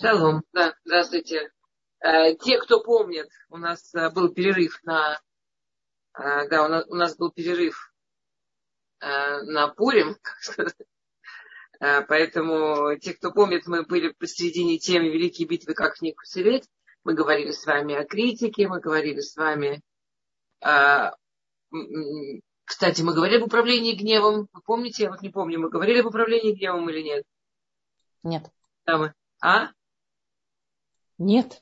[0.00, 1.50] Шалом, да, здравствуйте.
[2.00, 5.20] Э, те, кто помнит, у нас э, был перерыв на,
[6.16, 7.92] э, да, у нас, у нас был перерыв
[9.00, 10.16] на Пурим,
[11.78, 16.68] Поэтому те, кто помнит, мы были посередине темы Великие битвы, как в них уцелеть.
[17.04, 19.80] Мы говорили с вами о критике, мы говорили с вами
[22.64, 24.48] кстати, мы говорили об управлении гневом.
[24.52, 25.04] Вы помните?
[25.04, 27.24] Я вот не помню, мы говорили об управлении гневом или нет?
[28.24, 28.50] Нет.
[28.84, 29.14] Да, мы.
[29.40, 29.70] А?
[31.18, 31.60] Нет.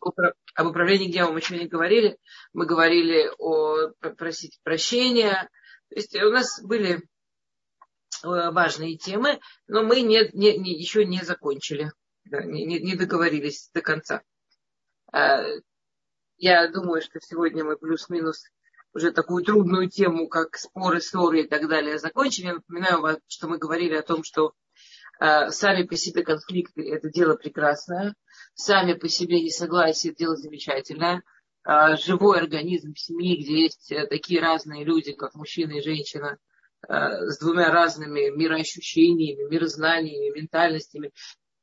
[0.54, 2.18] Об управлении гневом еще не говорили.
[2.52, 5.48] Мы говорили о просить прощения.
[5.88, 7.00] То есть у нас были э,
[8.22, 11.92] важные темы, но мы не, не, не, еще не закончили,
[12.24, 14.22] да, не, не договорились до конца.
[15.12, 15.44] А,
[16.38, 18.50] я думаю, что сегодня мы плюс-минус
[18.92, 22.50] уже такую трудную тему, как споры, ссоры и так далее, закончили.
[22.50, 24.54] Напоминаю вам, что мы говорили о том, что
[25.18, 28.14] сами по себе конфликты– это дело прекрасное,
[28.54, 31.22] сами по себе несогласие– это дело замечательное.
[31.66, 36.38] Э, живой организм в семье, где есть э, такие разные люди, как мужчина и женщина,
[36.88, 41.10] э, с двумя разными мироощущениями, мирознаниями, ментальностями,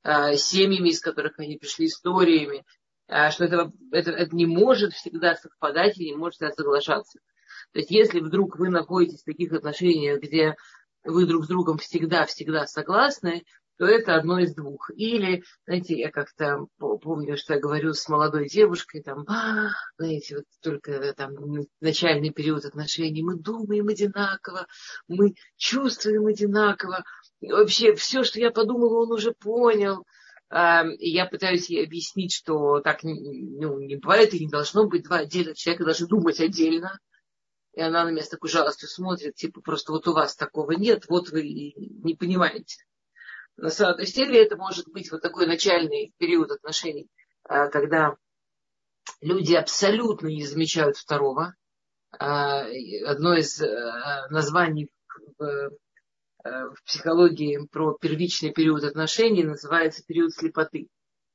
[0.04, 2.66] э, семьями, из которых они пришли, историями,
[3.08, 7.20] что это, это, это не может всегда совпадать и не может всегда соглашаться.
[7.72, 10.56] То есть если вдруг вы находитесь в таких отношениях, где
[11.04, 13.44] вы друг с другом всегда-всегда согласны,
[13.78, 14.92] то это одно из двух.
[14.96, 20.46] Или, знаете, я как-то помню, что я говорю с молодой девушкой, там, а, знаете, вот
[20.62, 21.34] только там
[21.82, 24.68] начальный период отношений, мы думаем одинаково,
[25.08, 27.04] мы чувствуем одинаково,
[27.42, 30.06] вообще все, что я подумала, он уже понял.
[31.00, 35.18] И я пытаюсь ей объяснить, что так ну, не бывает и не должно быть два
[35.20, 37.00] отдельных человека, даже думать отдельно.
[37.74, 41.06] И она на меня с такой жалостью смотрит, типа, просто вот у вас такого нет,
[41.10, 42.84] вот вы не понимаете.
[43.58, 47.08] На самом деле это может быть вот такой начальный период отношений,
[47.44, 48.16] а, когда
[49.22, 51.56] люди абсолютно не замечают второго.
[52.12, 52.66] А,
[53.06, 54.90] одно из э, названий
[55.38, 55.72] в
[56.44, 60.90] Э, в психологии про первичный период отношений называется период слепоты.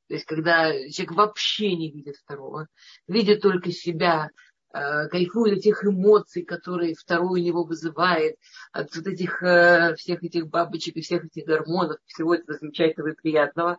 [0.08, 2.68] То есть, когда человек вообще не видит второго,
[3.06, 4.30] видит только себя,
[4.72, 8.36] э, кайфует от тех эмоций, которые второй у него вызывает,
[8.72, 13.16] от вот этих, э, всех этих бабочек и всех этих гормонов, всего этого замечательного и
[13.16, 13.78] приятного,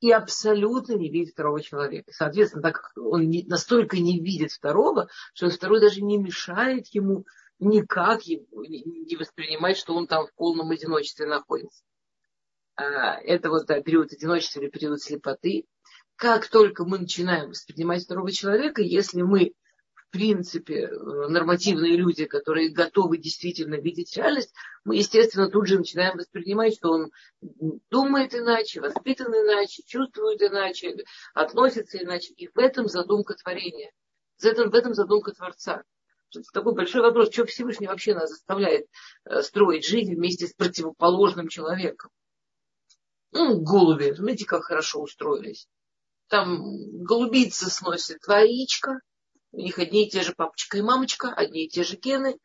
[0.00, 2.10] и абсолютно не видит второго человека.
[2.12, 7.24] Соответственно, так как он настолько не видит второго, что второй даже не мешает ему
[7.62, 11.84] никак его не воспринимать, что он там в полном одиночестве находится.
[12.74, 15.66] А, это вот да, период одиночества или период слепоты.
[16.16, 19.52] Как только мы начинаем воспринимать второго человека, если мы,
[20.12, 26.90] принципе, нормативные люди, которые готовы действительно видеть реальность, мы, естественно, тут же начинаем воспринимать, что
[26.90, 27.10] он
[27.90, 30.96] думает иначе, воспитан иначе, чувствует иначе,
[31.34, 32.32] относится иначе.
[32.34, 33.90] И в этом задумка творения.
[34.38, 35.82] В этом, задумка Творца
[36.52, 38.86] такой большой вопрос, что Всевышний вообще нас заставляет
[39.24, 42.10] э, строить жизнь вместе с противоположным человеком.
[43.32, 45.66] Ну, голуби, смотрите, как хорошо устроились.
[46.28, 46.60] Там
[47.04, 49.00] голубица сносит яичко,
[49.52, 52.38] у них одни и те же папочка и мамочка, одни и те же гены.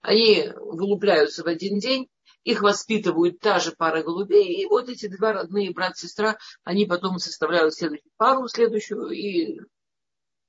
[0.00, 2.08] Они вылупляются в один день,
[2.44, 7.74] их воспитывают та же пара голубей, и вот эти два родные брат-сестра, они потом составляют
[7.74, 9.60] следующую пару, следующую, и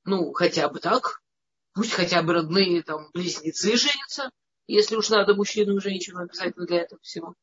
[0.05, 1.21] ну, хотя бы так,
[1.73, 4.29] Пусть хотя бы родные там близнецы женятся,
[4.67, 7.33] если уж надо мужчину и женщину обязательно для этого всего.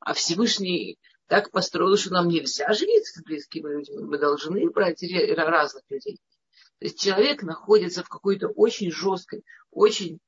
[0.00, 0.98] А Всевышний
[1.28, 3.98] так построил, что нам нельзя жениться с близкими людьми.
[3.98, 5.02] Мы должны брать
[5.36, 6.18] разных людей.
[6.78, 10.18] То есть человек находится в какой-то очень жесткой, очень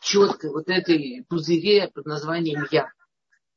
[0.00, 2.90] четкой вот этой пузыре под названием «я».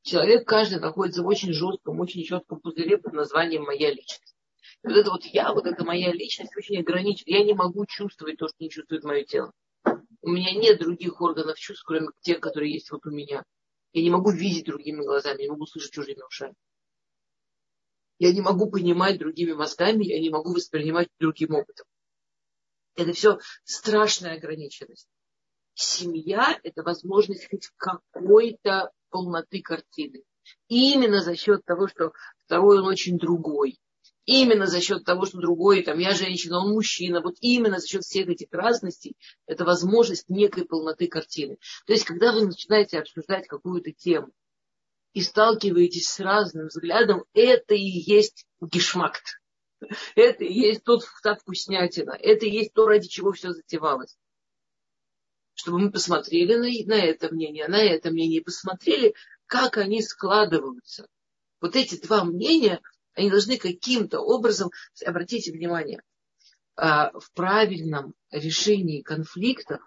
[0.01, 4.35] Человек каждый находится в очень жестком, очень четком пузыре под названием «моя личность».
[4.83, 7.37] Вот это вот я, вот это моя личность очень ограничена.
[7.37, 9.53] Я не могу чувствовать то, что не чувствует мое тело.
[10.21, 13.43] У меня нет других органов чувств, кроме тех, которые есть вот у меня.
[13.93, 16.55] Я не могу видеть другими глазами, я не могу слышать чужими ушами.
[18.19, 21.85] Я не могу понимать другими мозгами, я не могу воспринимать другим опытом.
[22.95, 25.07] Это все страшная ограниченность.
[25.73, 30.23] Семья– это возможность хоть какой-то полноты картины.
[30.67, 32.13] И именно за счет того, что
[32.45, 33.79] второй он очень другой,
[34.25, 38.03] Именно за счет того, что другой, там, я женщина, он мужчина, вот именно за счет
[38.03, 39.17] всех этих разностей,
[39.47, 41.57] это возможность некой полноты картины.
[41.85, 44.29] То есть, когда вы начинаете обсуждать какую-то тему
[45.11, 49.41] и сталкиваетесь с разным взглядом, это и есть гешмакт.
[50.15, 52.11] Это и есть тот, та вкуснятина.
[52.11, 54.17] Это и есть то, ради чего все затевалось.
[55.53, 59.13] Чтобы мы посмотрели на, на это мнение, на это мнение, и посмотрели,
[59.45, 61.07] как они складываются.
[61.61, 62.81] Вот эти два мнения–
[63.15, 64.71] Они должны каким-то образом,
[65.05, 66.01] обратите внимание,
[66.75, 69.81] а, в правильном решении конфликтов,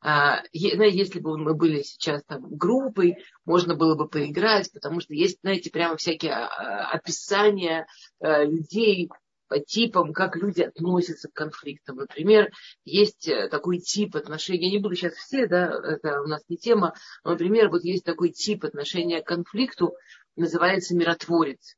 [0.00, 5.40] а, если бы мы были сейчас там группой, можно было бы поиграть, потому что есть,
[5.42, 7.86] знаете, прямо всякие а, описания
[8.20, 9.08] людей,
[9.48, 11.96] по типам, как люди относятся к конфликтам.
[11.96, 12.50] Например,
[12.84, 16.56] есть э, такой тип отношений, я не буду сейчас все, да, это у нас не
[16.56, 16.94] тема,
[17.24, 19.94] но, например, вот есть такой тип отношения к конфликту,
[20.36, 21.76] называется миротворец.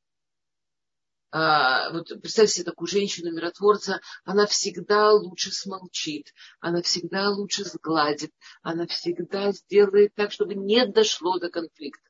[1.33, 8.33] А, вот представьте себе такую женщину-миротворца, она всегда лучше смолчит, она всегда лучше сгладит,
[8.63, 12.09] она всегда сделает так, чтобы не дошло до конфликта.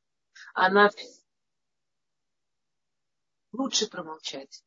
[0.55, 0.91] Она
[3.53, 4.63] лучше промолчать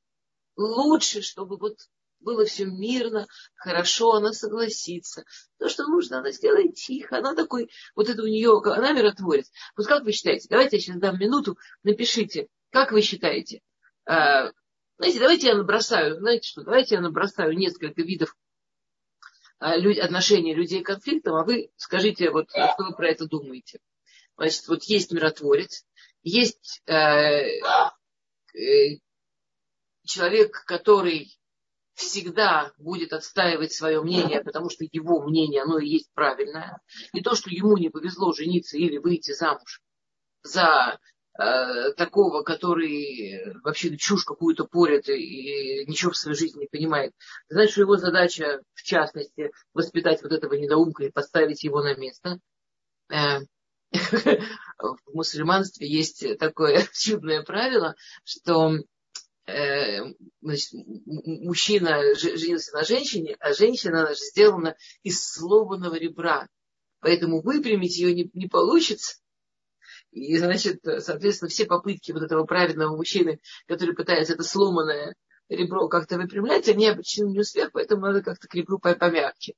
[0.55, 1.77] лучше, чтобы вот
[2.19, 5.25] было все мирно, хорошо, она согласится.
[5.59, 7.17] То, что нужно, она сделает тихо.
[7.17, 9.51] Она такой, вот это у нее, она миротворец.
[9.75, 10.47] Вот как вы считаете?
[10.49, 13.61] Давайте я сейчас дам минуту, напишите, как вы считаете?
[14.05, 14.51] А,
[14.97, 18.35] знаете, давайте я набросаю, знаете что, давайте я набросаю несколько видов
[19.59, 23.79] а, отношений людей к конфликтам, а вы скажите, вот, что вы про это думаете.
[24.37, 25.85] Значит, вот есть миротворец,
[26.23, 28.99] есть э, э,
[30.03, 31.37] человек, который
[31.93, 36.81] всегда будет отстаивать свое мнение, потому что его мнение, оно и есть правильное.
[37.13, 39.81] И то, что ему не повезло жениться или выйти замуж
[40.41, 40.99] за э,
[41.35, 47.13] такого, который вообще чушь какую-то порит и ничего в своей жизни не понимает.
[47.49, 52.39] Значит, что его задача, в частности, воспитать вот этого недоумка и поставить его на место.
[53.11, 53.39] Э,
[53.91, 58.77] в мусульманстве есть такое чудное правило, что
[59.45, 59.99] Э,
[60.41, 60.69] значит,
[61.05, 66.47] мужчина женился на женщине, а женщина она же сделана из сломанного ребра.
[67.01, 69.17] Поэтому выпрямить ее не, не получится.
[70.13, 75.15] И, значит, соответственно, все попытки вот этого праведного мужчины, который пытается это сломанное
[75.49, 79.53] ребро как-то выпрямлять, они обречены на неуспех, поэтому надо как-то к ребру помягче.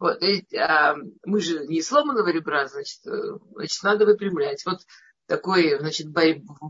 [0.00, 0.18] Вот,
[0.56, 4.64] а мы же не сломанного ребра, значит, э, значит, надо выпрямлять.
[4.64, 4.80] Вот
[5.26, 6.06] такой, значит,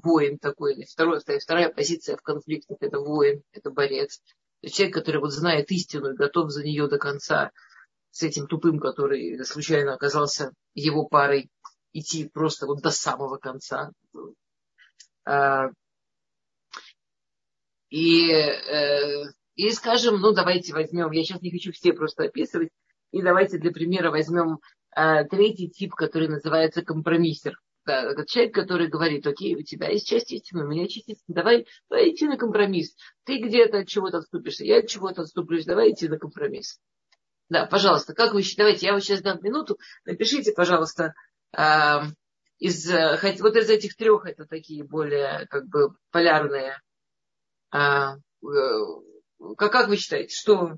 [0.02, 0.84] воин такой.
[0.84, 4.20] Второе, вторая позиция в конфликтах– это воин, это борец.
[4.68, 7.52] человек, который вот знает истину и готов за нее до конца
[8.10, 11.48] с этим тупым, который случайно оказался его парой,
[11.92, 13.90] идти просто вот до самого конца.
[15.24, 15.68] А,
[17.88, 19.24] и, э,
[19.56, 22.70] и скажем, ну давайте возьмем, я сейчас не хочу все просто описывать,
[23.10, 24.58] и давайте для примера возьмем
[24.92, 27.56] а, третий тип, который называется компромиссер
[27.86, 31.66] да, человек, который говорит, окей, у тебя есть часть истины, у меня часть истины, давай,
[31.88, 32.94] давай идти на компромисс.
[33.24, 36.78] Ты где-то от чего-то отступишься, я от чего-то отступлюсь, давай идти на компромисс.
[37.48, 41.14] Да, пожалуйста, как вы считаете, я вам сейчас дам минуту, напишите, пожалуйста,
[41.52, 46.80] из, хоть, вот из этих трех это такие более как бы полярные.
[47.72, 50.76] Э, э, как, как вы считаете, что,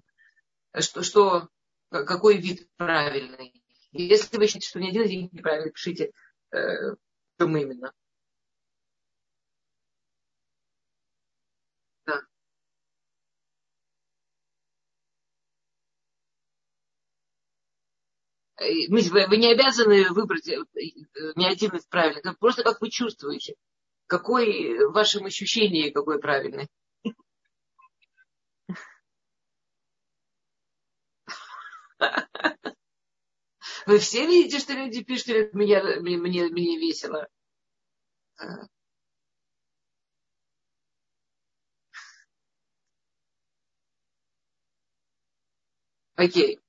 [0.79, 1.49] что, что,
[1.91, 3.53] какой вид правильный?
[3.93, 6.13] Если вы считаете, что ни один из них неправильный, пишите
[6.53, 6.95] э,
[7.39, 7.93] чем именно.
[12.07, 12.21] Да.
[18.89, 20.59] Вы, вы не обязаны выбрать э,
[21.37, 23.55] ни один из правильных, просто как вы чувствуете,
[24.07, 26.69] какой в вашем ощущении какой правильный.
[33.87, 37.27] Вы все видите, что люди пишут, мне, мне, мне, мне весело.
[38.39, 38.67] А.
[46.17, 46.62] Окей.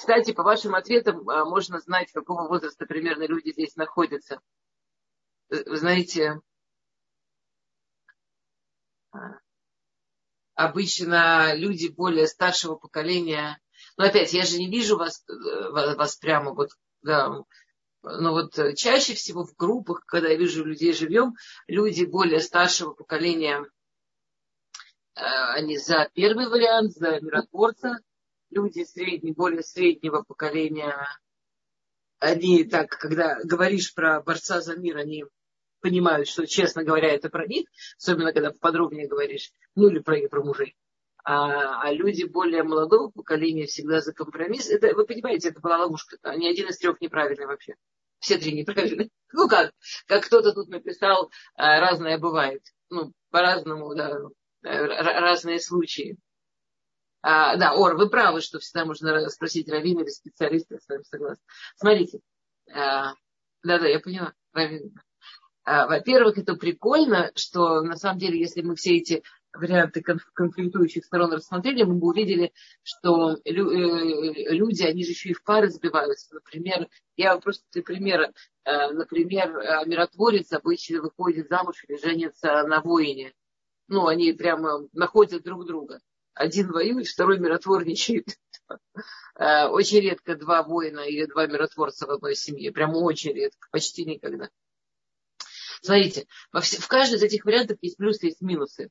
[0.00, 4.40] Кстати, по вашим ответам а, можно знать, какого возраста примерно люди здесь находятся.
[5.50, 6.40] Вы знаете,
[9.12, 9.18] а,
[10.54, 13.60] обычно люди более старшего поколения.
[13.98, 16.70] Но опять, я же не вижу вас, э, вас прямо вот,
[17.02, 17.44] да,
[18.02, 21.34] но вот чаще всего в группах, когда я вижу людей живем,
[21.66, 23.66] люди более старшего поколения,
[25.14, 27.98] э, они за первый вариант, за миротворца,
[28.50, 30.96] люди среднего, более среднего поколения,
[32.18, 35.24] они так, когда говоришь про борца за мир, они
[35.80, 37.66] понимают, что, честно говоря, это про них,
[37.98, 40.76] особенно когда подробнее говоришь, ну или про, про мужей
[41.24, 44.68] а, а люди более молодого поколения всегда за компромисс.
[44.68, 46.16] Это, вы понимаете, это была ловушка.
[46.36, 47.74] Ни один из трех неправильный вообще.
[48.18, 49.10] Все три неправильные.
[49.32, 49.72] Ну как,
[50.08, 52.62] как кто-то тут написал, а, разное бывает.
[52.88, 54.18] Ну, по-разному, да,
[54.62, 56.16] разные случаи.
[57.22, 61.02] А, да, Ор, вы правы, что всегда можно спросить раввина или специалиста, я с вами
[61.02, 61.44] согласна.
[61.76, 62.20] Смотрите.
[62.72, 63.12] А,
[63.62, 64.32] да-да, я поняла.
[64.52, 64.94] Раввин.
[65.64, 69.22] А, во-первых, это прикольно, что на самом деле, если мы все эти
[69.52, 75.42] варианты конфликтующих сторон рассмотрели, мы бы увидели, что э, люди, они же еще и в
[75.42, 76.34] пары сбиваются.
[76.34, 78.32] Например, я просто для примера,
[78.64, 79.52] э, например,
[79.86, 83.34] миротворец обычно выходит замуж или женится на воине.
[83.88, 86.00] Ну, они прямо находят друг друга.
[86.34, 88.38] Один воюет, второй миротворничает.
[89.36, 92.72] Э, очень редко два воина или два миротворца в одной семье.
[92.72, 94.50] Прямо очень редко, почти никогда.
[95.82, 98.90] Смотрите, в каждом из этих вариантов есть плюсы, есть минусы.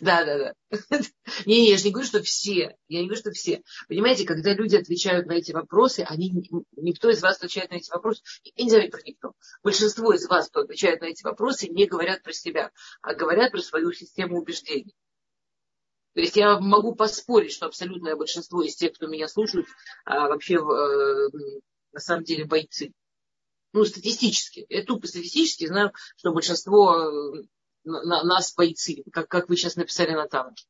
[0.00, 0.98] Да, да, да.
[1.46, 2.76] Не, не, я же не говорю, что все.
[2.88, 3.62] Я не говорю, что все.
[3.88, 6.32] Понимаете, когда люди отвечают на эти вопросы, они,
[6.76, 8.22] никто из вас отвечает на эти вопросы.
[8.44, 9.32] Я не знаю про никто.
[9.62, 12.70] Большинство из вас, кто отвечает на эти вопросы, не говорят про себя,
[13.02, 14.94] а говорят про свою систему убеждений.
[16.14, 19.66] То есть я могу поспорить, что абсолютное большинство из тех, кто меня слушает,
[20.04, 21.28] а, вообще э,
[21.92, 22.92] на самом деле бойцы.
[23.72, 24.66] Ну, статистически.
[24.68, 27.44] Я тупо статистически знаю, что большинство э,
[27.84, 30.64] на, нас бойцы, как, как вы сейчас написали на танке.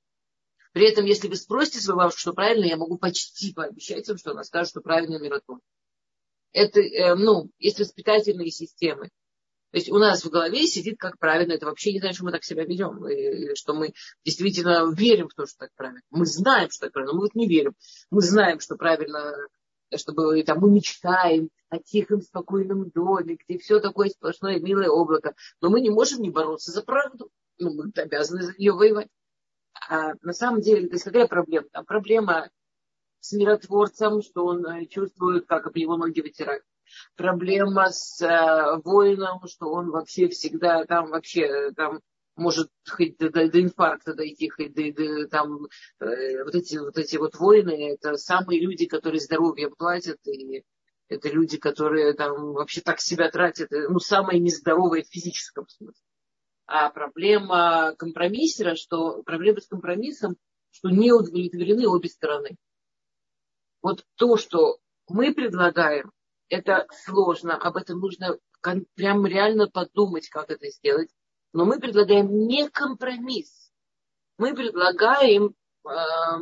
[0.72, 4.30] При этом, если вы спросите свою бабушку, что правильно, я могу почти пообещать вам, что
[4.30, 5.62] она скажет, что правильно миротворец.
[6.52, 9.10] Это, э, ну, есть воспитательные системы.
[9.72, 11.52] То есть у нас в голове сидит, как правильно.
[11.52, 13.06] Это вообще не значит, что мы так себя ведем.
[13.06, 13.92] И, что мы
[14.24, 16.02] действительно верим в то, что так правильно.
[16.10, 17.74] Мы знаем, что так правильно, мы вот не верим.
[18.10, 19.32] Мы знаем, что правильно
[19.96, 25.34] чтобы там мы мечтаем о тихом, спокойном доме, где все такое сплошное милое облако.
[25.60, 27.30] Но мы не можем не бороться за правду.
[27.58, 29.08] Ну, мы обязаны за нее воевать.
[29.88, 31.66] А на самом деле, то есть какая проблема?
[31.72, 32.50] Там проблема
[33.20, 36.64] с миротворцем, что он э, чувствует, как об его ноги вытирают.
[37.16, 42.00] Проблема с э, воином, что он вообще всегда там вообще э, там
[42.40, 45.66] может хоть до, до, до инфаркта дойти, хоть до, до там
[46.00, 50.64] э, вот эти вот эти вот войны, это самые люди, которые здоровье платят, и
[51.08, 56.02] это люди, которые там вообще так себя тратят, ну, самые нездоровые в физическом смысле.
[56.66, 60.36] А проблема компромиссера, что проблема с компромиссом,
[60.70, 62.56] что не удовлетворены обе стороны.
[63.82, 64.78] Вот то, что
[65.08, 66.12] мы предлагаем,
[66.48, 68.38] это сложно, об этом нужно
[68.94, 71.10] прям реально подумать, как это сделать.
[71.52, 73.72] Но мы предлагаем не компромисс.
[74.38, 75.54] Мы предлагаем
[75.84, 75.90] э,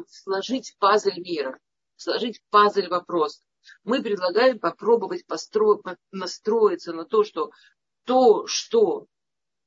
[0.09, 1.59] сложить пазл мира,
[1.97, 3.43] сложить пазл вопроса.
[3.85, 7.51] Мы предлагаем попробовать построить, настроиться на то, что
[8.05, 9.07] то, что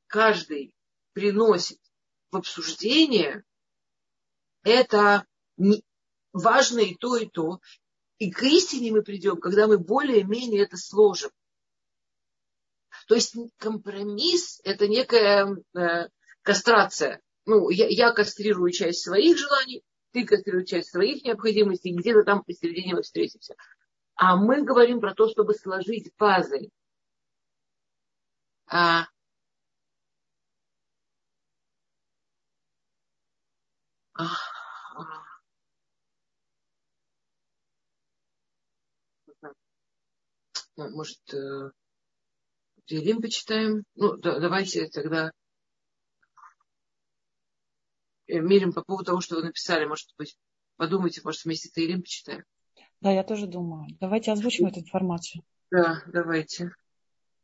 [0.08, 0.74] каждый
[1.14, 1.80] приносит
[2.32, 3.44] в обсуждение,
[4.64, 5.26] это
[6.34, 7.60] важно и то, и то.
[8.18, 11.32] И к истине мы придем, когда мы более-менее это сложим.
[13.12, 16.08] То есть компромисс– это некая э,
[16.44, 17.20] кастрация.
[17.46, 22.96] Ну, я, я кастрирую часть своих желаний, ты кастрируешь часть своих необходимостей, где-то там посередине
[22.96, 23.56] мы встретимся.
[24.16, 26.70] А мы говорим про то, чтобы сложить пазль.
[28.68, 29.08] А,
[40.78, 41.20] может,
[42.92, 43.84] э, Таилим почитаем.
[43.96, 45.32] Ну, да, давайте тогда
[48.28, 49.86] э, мерим по поводу того, что вы написали.
[49.86, 50.38] Может быть,
[50.78, 52.44] подумайте, может, вместе Таилим почитаем.
[53.00, 53.88] Да, я тоже думаю.
[54.00, 55.44] Давайте озвучим эту информацию.
[55.72, 56.72] Да, давайте.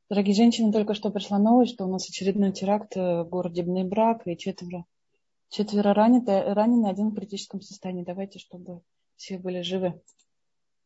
[0.10, 4.38] Дорогие женщины, только что пришла новость, что у нас очередной теракт в городе Бнейбрак, и
[4.38, 4.86] четверо,
[5.50, 8.06] четверо ранены, ранены, один в критическом состоянии.
[8.06, 8.82] Давайте, чтобы
[9.16, 10.02] все были живы.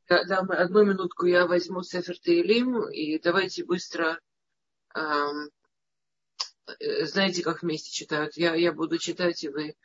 [0.07, 4.30] Да, да, одну минутку я возьму Сефер Таилим, и давайте быстро Э,
[7.03, 8.37] знаете, как вместе читают.
[8.37, 9.75] Я, я буду читать, и вы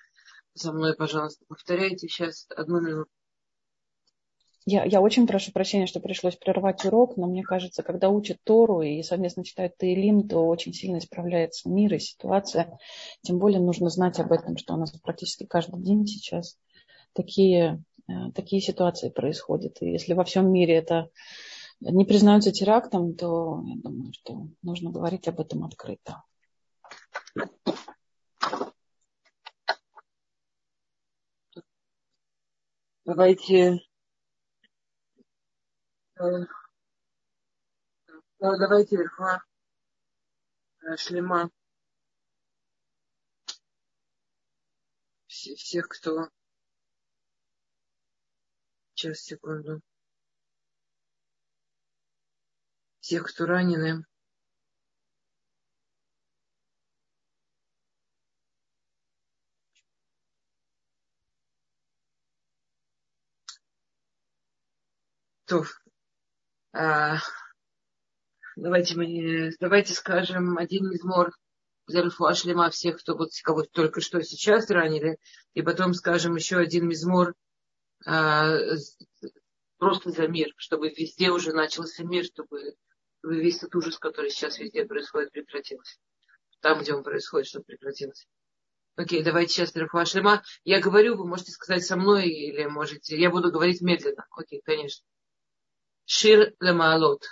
[0.54, 3.10] за мной, пожалуйста, повторяйте сейчас одну минуту.
[4.68, 8.82] Я, я очень прошу прощения, что пришлось прервать урок, но мне кажется, когда учат Тору
[8.82, 12.76] и совместно читают Таилим, то очень сильно исправляется мир и ситуация.
[13.22, 16.58] Тем более нужно знать об этом, что у нас практически каждый день сейчас
[17.12, 19.76] такие, э, такие ситуации происходят.
[19.82, 21.10] И если во всем мире это
[21.80, 26.22] не признаются терактом, то я думаю, что нужно говорить об этом открыто.
[33.04, 33.78] Давайте
[36.18, 36.22] э,
[38.40, 39.44] давайте верха
[40.82, 41.50] э, шлема
[45.28, 46.28] всех, кто
[48.94, 49.80] сейчас, секунду.
[53.06, 54.04] Тех, кто ранены.
[65.46, 65.64] То,
[66.72, 67.18] А,
[68.56, 71.30] давайте мы, давайте скажем один мизмор
[71.86, 75.18] Зерфу Ашлема всех, кто вот кого только что сейчас ранили,
[75.54, 77.34] и потом скажем еще один мизмор
[78.04, 78.58] а,
[79.78, 82.74] просто за мир, чтобы везде уже начался мир, чтобы
[83.22, 85.98] весь этот ужас, который сейчас везде происходит, прекратился.
[86.60, 88.26] Там, где он происходит, чтобы прекратился.
[88.96, 90.42] Окей, давайте сейчас Рафуа Шлема.
[90.64, 93.18] Я говорю, вы можете сказать со мной или можете...
[93.18, 94.26] Я буду говорить медленно.
[94.30, 95.04] Окей, конечно.
[96.06, 97.22] Шир лемаалот.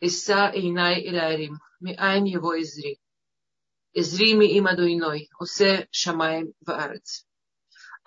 [0.00, 1.58] Иса эйнай элярим.
[1.80, 3.00] Миайн его изри.
[3.94, 5.30] Изри ми им адуиной.
[5.38, 7.26] Осе шамаем ваарец.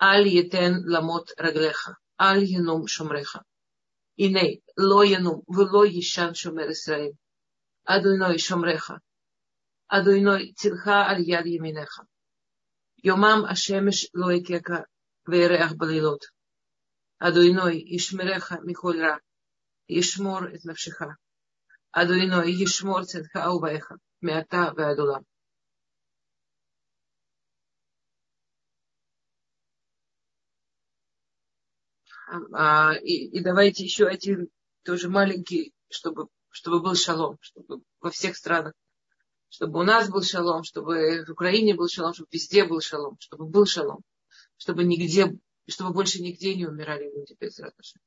[0.00, 1.98] Аль етен ламот раглеха.
[2.16, 3.44] Аль янум шомреха.
[4.19, 4.39] הנה,
[4.77, 7.09] לא ינום ולא יישן שומר ישראל.
[7.85, 8.91] אדוני שומרך,
[9.87, 11.99] אדוני צלך על יד ימינך.
[13.03, 14.79] יומם השמש לא יקקה
[15.27, 16.25] וירח בלילות.
[17.19, 19.15] אדוני ישמרך מכל רע,
[19.89, 21.01] ישמור את נפשך.
[21.93, 25.21] אדוני ישמור צדקה אהוביך, מעתה ועד עולם.
[32.26, 34.48] А, и, и давайте еще один
[34.84, 38.74] тоже маленький, чтобы, чтобы был шалом, чтобы во всех странах,
[39.48, 43.46] чтобы у нас был шалом, чтобы в Украине был шалом, чтобы везде был шалом, чтобы
[43.46, 44.00] был шалом,
[44.56, 45.36] чтобы нигде,
[45.68, 48.00] чтобы больше нигде не умирали люди без радости.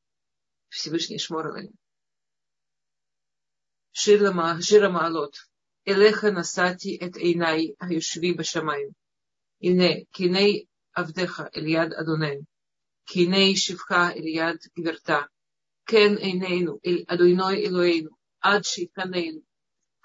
[0.67, 1.71] Всевышний Шморлани.
[3.91, 5.35] Шира Маалот.
[5.85, 8.93] Элеха насати эт эйнай аюшви башамаю.
[9.59, 12.45] Ине киней авдеха эльяд адунаю.
[13.11, 15.19] כי הנה שפחה אל יד גברתה.
[15.85, 18.09] כן עינינו אל אדוני אלוהינו,
[18.41, 19.41] עד שיחננו.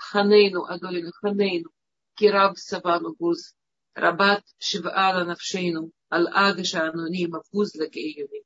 [0.00, 1.70] חננו אדוני חננו,
[2.16, 3.54] כי רב סבלנו בוז.
[3.98, 8.40] רבת שבעה לנפשנו, על אגש הענונים הבוז לגאיוני.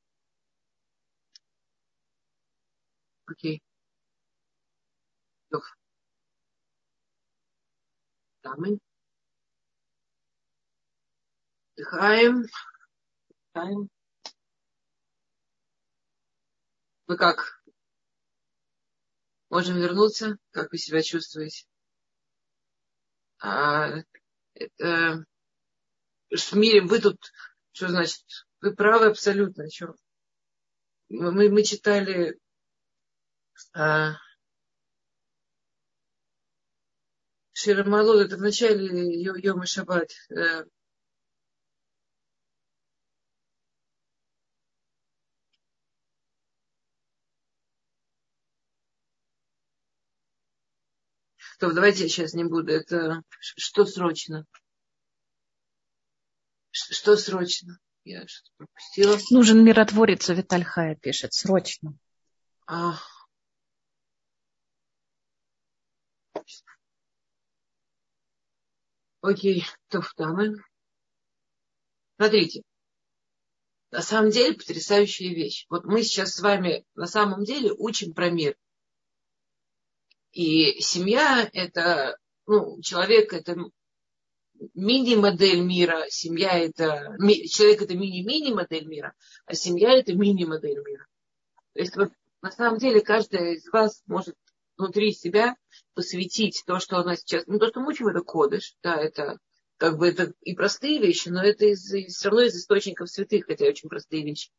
[3.30, 3.58] אוקיי.
[5.50, 5.62] טוב.
[8.42, 8.76] תאמין.
[11.78, 12.32] לחיים.
[13.56, 13.97] לחיים.
[17.08, 17.62] Вы как?
[19.48, 20.36] Можем вернуться.
[20.50, 21.66] Как вы себя чувствуете?
[23.40, 24.02] А,
[24.52, 25.24] это,
[26.30, 27.18] в мире вы тут,
[27.72, 28.22] что значит,
[28.60, 29.70] вы правы абсолютно.
[29.70, 29.94] Что?
[31.08, 32.38] Мы, мы читали
[33.72, 34.16] а,
[37.54, 40.10] Ширамалот, это в начале Йома Шаббат.
[51.58, 52.72] Э, То давайте я сейчас не буду.
[52.72, 54.46] Это что срочно?
[56.70, 57.78] Что срочно?
[58.04, 59.18] Я что-то пропустила.
[59.30, 61.32] Нужен миротворец, Виталь Хая пишет.
[61.34, 61.94] Срочно.
[62.66, 62.98] А.
[69.20, 70.54] Окей, то второе.
[72.16, 72.62] Смотрите.
[73.90, 75.66] На самом деле потрясающая вещь.
[75.68, 78.56] Вот мы сейчас с вами на самом деле учим про мир.
[80.32, 83.56] И семья– это, ну, человек– это
[84.74, 87.16] мини-модель мира, семья– это,
[87.50, 89.14] человек– это мини-мини-модель мира,
[89.46, 91.06] а семья– это мини-модель мира.
[91.74, 92.12] То есть вот
[92.42, 94.36] на самом деле каждая из вас может
[94.76, 95.56] внутри себя
[95.94, 99.38] посвятить то, что она сейчас, ну, то, что мы учим, это кодыш, да, это
[99.76, 103.66] как бы это и простые вещи, но это из, все равно из источников святых, хотя
[103.66, 104.50] очень простые вещи.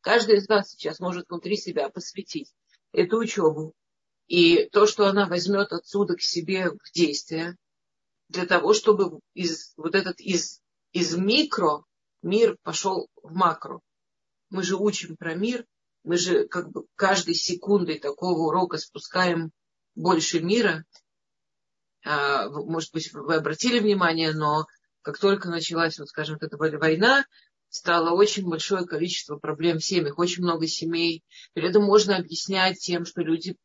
[0.00, 2.52] Каждый из вас сейчас может внутри себя посвятить
[2.92, 3.74] эту учебу,
[4.28, 7.56] и то, что она возьмет отсюда к себе в действие,
[8.28, 10.60] для того, чтобы из, вот этот из,
[10.92, 11.84] из микро
[12.22, 13.80] мир пошел в макро.
[14.50, 15.64] Мы же учим про мир,
[16.04, 19.50] мы же как бы каждой секундой такого урока спускаем
[19.94, 20.84] больше мира.
[22.04, 24.66] А, может быть, вы обратили внимание, но
[25.02, 27.24] как только началась, вот, скажем, эта война,
[27.70, 31.24] стало очень большое количество проблем в семьях, очень много семей.
[31.54, 33.56] При этом можно объяснять тем, что люди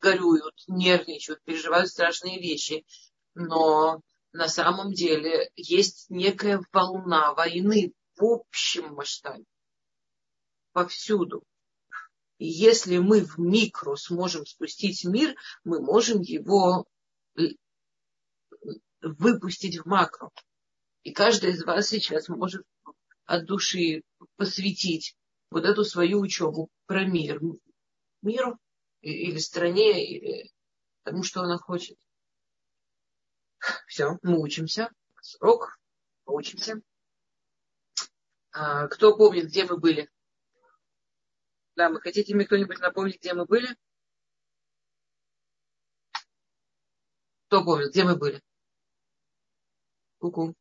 [0.00, 2.84] горюют, нервничают, переживают страшные вещи.
[3.34, 4.00] Но
[4.32, 9.44] на самом деле есть некая волна войны в общем масштабе.
[10.72, 11.42] Повсюду.
[12.38, 15.34] И если мы в микро сможем спустить мир,
[15.64, 16.86] мы можем его
[19.00, 20.30] выпустить в макро.
[21.02, 22.64] И каждый из вас сейчас может
[23.24, 24.02] от души
[24.36, 25.16] посвятить
[25.50, 27.40] вот эту свою учебу про мир.
[28.22, 28.58] Миру
[29.00, 30.50] или стране, или
[31.02, 31.98] тому, что она хочет.
[33.86, 34.90] Все, мы учимся.
[35.20, 35.78] Срок,
[36.26, 36.80] учимся.
[38.52, 40.10] А, кто помнит, где мы были?
[41.76, 43.68] Да, вы хотите мне кто-нибудь напомнить, где мы были?
[47.46, 48.42] Кто помнит, где мы были?
[50.18, 50.50] Куку.
[50.50, 50.54] -ку.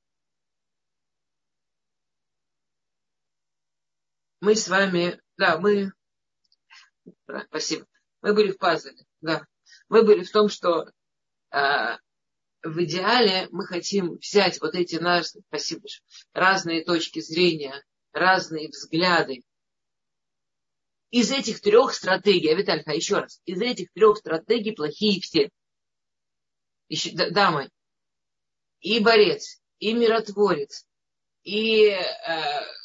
[4.39, 5.91] Мы с вами, да, мы,
[7.47, 7.88] спасибо
[8.28, 9.48] мы были в пазле, да.
[9.88, 10.92] Мы были в том, что
[11.52, 11.98] э,
[12.62, 15.88] в идеале мы хотим взять вот эти наши, спасибо,
[16.34, 19.44] разные точки зрения, разные взгляды.
[21.10, 25.50] Из этих трех стратегий, Виталька, еще раз, из этих трех стратегий плохие все.
[26.90, 27.70] Еще, дамы,
[28.82, 30.86] и борец, и миротворец,
[31.44, 32.02] и э,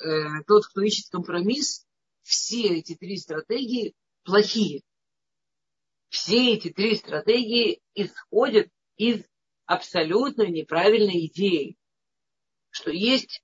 [0.05, 1.85] э, тот, кто ищет компромисс,
[2.23, 4.83] все эти три стратегии плохие.
[6.13, 9.25] Все эти три стратегии исходят из
[9.65, 11.79] абсолютно неправильной идеи,
[12.69, 13.43] что есть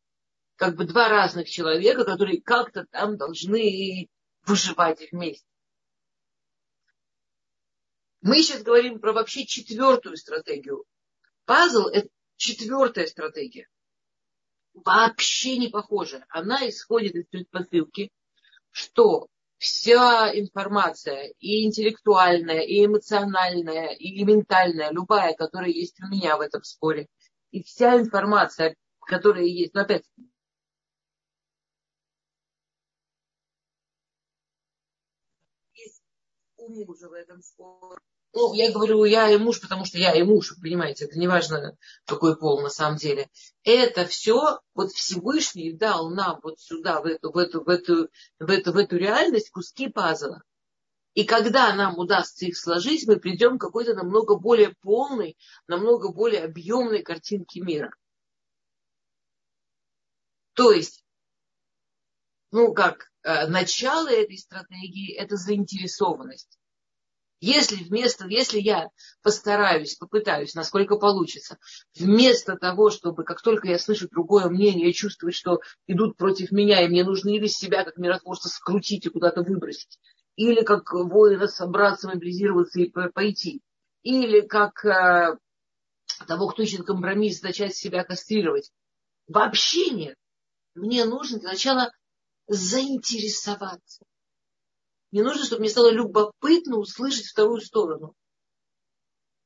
[0.57, 4.11] как бы два разных человека, которые как-то там должны
[4.43, 5.49] выживать вместе.
[8.21, 10.85] Мы сейчас говорим про вообще четвертую стратегию.
[11.47, 13.67] Пазл– это четвертая стратегия.
[14.75, 16.27] Вообще не похожа.
[16.29, 18.13] Она исходит из предпосылки,
[18.73, 19.29] что
[19.59, 26.63] вся информация, и интеллектуальная, и эмоциональная, и ментальная, любая, которая есть у меня в этом
[26.63, 27.09] споре,
[27.51, 30.05] и вся информация, которая есть, но опять
[35.75, 36.03] есть
[36.57, 38.01] у мужа в этом споре,
[38.35, 41.77] ну, я говорю, я и муж, потому что я и муж, понимаете, это не важно,
[42.05, 43.29] какой пол на самом деле.
[43.65, 48.51] Это все, вот Всевышний дал нам вот сюда, в эту, в эту, в эту, в
[48.51, 50.43] эту, в эту реальность куски пазла.
[51.15, 55.37] И когда нам удастся их сложить, мы придем к какой-то намного более полной,
[55.67, 57.91] намного более объемной картинке мира.
[60.53, 61.05] То есть,
[62.51, 66.58] ну как, э, начало этой стратегии– это заинтересованность.
[67.41, 68.89] Если вместо, если я
[69.23, 71.59] постараюсь, попытаюсь, насколько получится,
[71.97, 76.89] вместо того, чтобы как только я слышу другое мнение, чувствовать, что идут против меня, и
[76.89, 79.99] мне нужно или себя как миротворца скрутить и куда-то выбросить,
[80.35, 83.63] или как воина собраться, мобилизироваться и пойти,
[84.03, 85.37] или как э,
[86.27, 88.73] того, кто ищет компромисс, начать себя кастрировать.
[89.29, 90.17] Вообще нет.
[90.75, 91.93] Мне нужно для начала
[92.49, 94.05] заинтересоваться.
[95.11, 98.15] Мне нужно, чтобы мне стало любопытно услышать вторую сторону.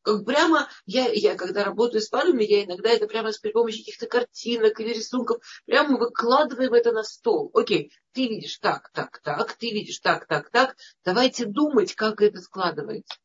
[0.02, 4.06] Как прямо, я, я когда работаю с парами, я иногда это прямо при помощи каких-то
[4.06, 7.52] картинок или рисунков, прямо выкладываем это на стол.
[7.54, 10.76] Окей, ты видишь так, так, так, ты видишь так, так, так.
[11.04, 13.16] Давайте думать, как это складывается.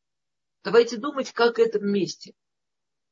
[0.62, 2.34] Давайте думать, как это вместе.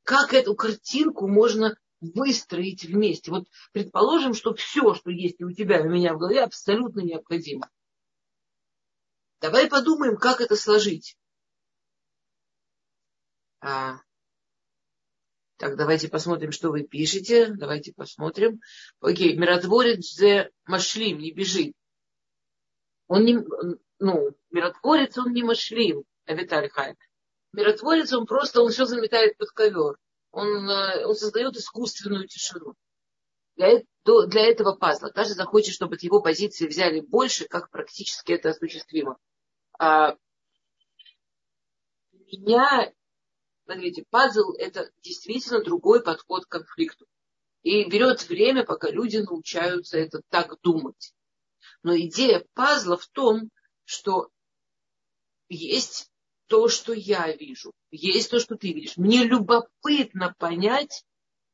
[0.03, 3.31] Как эту картинку можно выстроить вместе.
[3.31, 7.69] Вот предположим, что все, что есть у тебя, и у меня в голове, абсолютно необходимо.
[9.39, 11.15] Давай подумаем, как это сложить.
[13.59, 13.99] А,
[15.57, 17.47] так, давайте посмотрим, что вы пишете.
[17.47, 18.61] Давайте посмотрим.
[18.99, 21.73] Окей, миротворец зе машлим, не бежит.
[23.07, 23.39] Он не,
[23.99, 26.95] ну, миротворец, он не машлим, Виталий Хай.
[27.53, 29.97] Миротворец, он просто, он все заметает под ковер.
[30.31, 32.73] Он, э, он создает искусственную тишину.
[33.55, 33.81] Для,
[34.27, 35.09] для этого пазла.
[35.09, 39.17] Каждый захочет, чтобы от его позиции взяли больше, как практически это осуществимо
[39.79, 40.17] а,
[42.31, 42.93] меня,
[43.65, 47.05] смотрите, пазл это действительно другой подход к конфликту.
[47.63, 51.13] И берет время, пока люди научаются это так думать.
[51.83, 53.49] Но идея пазла в том,
[53.83, 54.29] что
[55.49, 56.09] есть
[56.47, 58.97] то, что я вижу, есть то, что ты видишь.
[58.97, 61.03] Мне любопытно понять,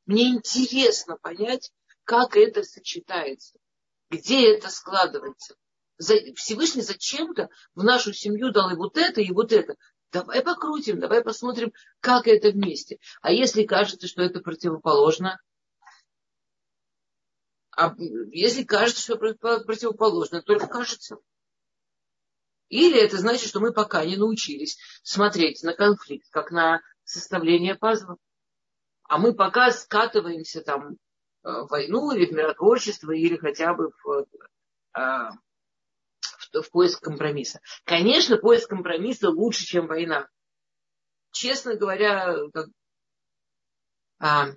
[0.05, 1.71] мне интересно понять,
[2.03, 3.57] как это сочетается,
[4.09, 5.55] где это складывается.
[5.97, 9.75] Всевышний зачем-то в нашу семью дал и вот это, и вот это.
[10.11, 12.99] Давай покрутим, давай посмотрим, как это вместе.
[13.21, 15.39] А если кажется, что это противоположно,
[17.75, 17.95] а
[18.31, 21.17] если кажется, что противоположно, только кажется.
[22.69, 28.17] Или это значит, что мы пока не научились смотреть на конфликт, как на составление пазла.
[29.03, 30.95] А мы пока скатываемся там э,
[31.43, 34.25] в войну или в миротворчество, или хотя бы в
[36.53, 37.59] э, в поиск компромисса.
[37.85, 40.27] Конечно, поиск компромисса лучше, чем война.
[41.31, 42.67] Честно говоря, как,
[44.19, 44.51] а,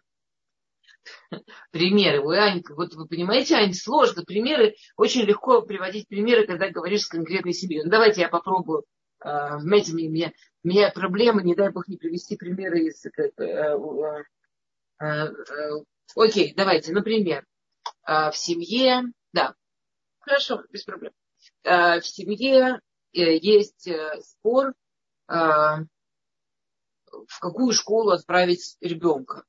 [1.70, 2.20] примеры.
[2.20, 4.24] Ой, Ань, вот вы понимаете, Ань, сложно.
[4.24, 7.84] Примеры, очень легко приводить примеры, когда говоришь с конкретной семьей.
[7.84, 8.84] Ну, давайте я попробую.
[9.20, 10.32] А, знаете, у меня,
[10.62, 13.04] у меня проблема, не дай бог не привести примеры из...
[13.38, 14.22] А,
[14.98, 15.30] а, а,
[16.14, 17.44] окей, давайте, например,
[18.02, 19.54] а, в семье, да,
[20.20, 21.12] хорошо, без проблем.
[21.66, 22.80] Э, в семье
[23.12, 24.72] э, есть э, спор,
[25.26, 25.88] в
[27.40, 29.42] какую школу отправить ребенка.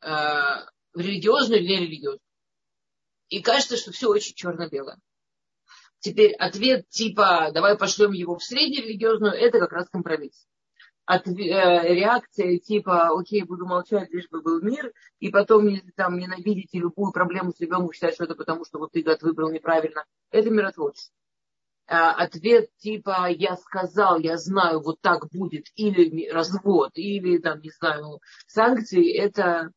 [0.00, 2.20] В религиозную или нерелигиозную.
[3.30, 5.00] И кажется, что все очень черно-белое.
[5.98, 10.46] Теперь ответ типа давай пошлем его в среднерелигиозную, это как раз компромисс.
[11.08, 15.66] От, э, реакция типа окей, буду молчать, лишь бы был мир, и потом
[15.96, 19.22] там, ненавидеть и любую проблему с ребенком считать, что это потому, что вот ты гад
[19.22, 21.14] выбрал неправильно, это миротворчество.
[21.86, 27.70] А, ответ типа я сказал, я знаю, вот так будет, или развод, или там, не
[27.70, 29.70] знаю, санкции, это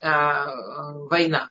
[0.00, 1.50] а, война.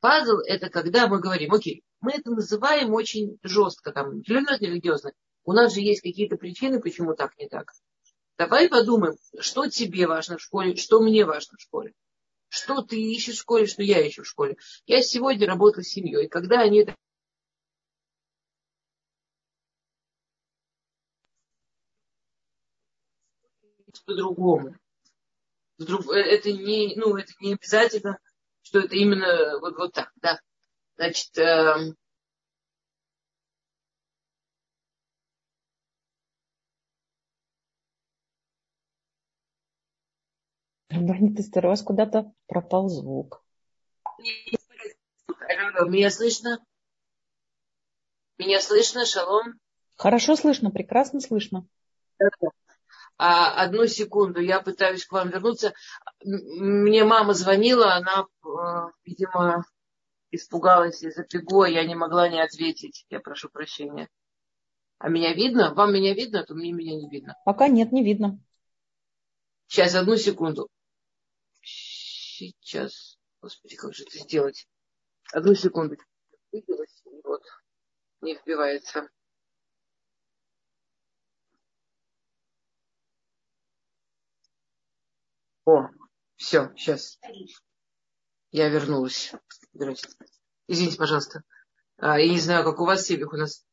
[0.00, 5.12] Пазл это когда мы говорим, окей, мы это называем очень жестко, там, религиозно, религиозно.
[5.44, 7.72] У нас же есть какие-то причины, почему так не так.
[8.40, 11.92] Давай подумаем, что тебе важно в школе, что мне важно в школе.
[12.48, 14.56] Что ты ищешь в школе, что я ищу в школе.
[14.86, 16.26] Я сегодня работала с семьей.
[16.26, 16.96] Когда они это
[24.06, 24.74] по-другому.
[25.78, 28.18] Э, это не, ну, это не обязательно,
[28.62, 30.40] что это именно вот, вот так, да.
[30.96, 31.92] Значит, э,
[40.90, 43.44] Рабанит у вас куда-то пропал звук.
[45.86, 46.58] Меня слышно?
[48.38, 49.60] Меня слышно, шалом?
[49.96, 51.66] Хорошо слышно, прекрасно слышно.
[53.18, 55.74] А, одну секунду, я пытаюсь к вам вернуться.
[56.24, 59.64] Мне мама звонила, она, э, видимо,
[60.30, 63.04] испугалась из-за пиго, я не могла не ответить.
[63.10, 64.08] Я прошу прощения.
[64.98, 65.74] А меня видно?
[65.74, 67.36] Вам меня видно, а то мне меня не видно.
[67.44, 68.40] Пока нет, не видно.
[69.66, 70.68] Сейчас, одну секунду.
[72.40, 73.18] Сейчас.
[73.42, 74.66] Господи, как же это сделать?
[75.30, 75.98] Одну секунду.
[77.22, 77.42] Вот.
[78.22, 79.10] Не вбивается.
[85.66, 85.88] О,
[86.36, 87.18] все, сейчас.
[88.52, 89.34] Я вернулась.
[89.74, 90.32] Здравствуйте.
[90.66, 91.42] Извините, пожалуйста.
[91.98, 93.66] А, я не знаю, как у вас, Севих, у нас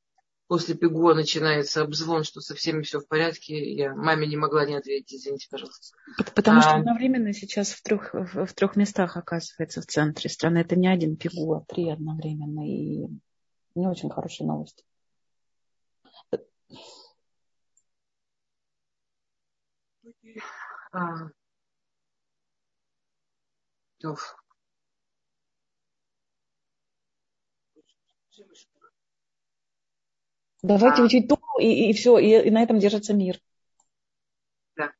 [0.47, 3.73] после пигуа начинается обзвон, что со всеми все в порядке.
[3.73, 5.97] Я маме не могла не ответить, извините, пожалуйста.
[6.35, 6.61] Потому а...
[6.61, 10.59] что одновременно сейчас в трех, в, трех местах оказывается в центре страны.
[10.59, 12.67] Это не один пигуа, а три одновременно.
[12.67, 13.07] И
[13.75, 14.83] не очень хорошие новости.
[20.91, 21.29] А...
[30.67, 33.39] Давайте а, учить Тору, и, и все, и, и на этом держится мир.
[34.75, 34.91] Да.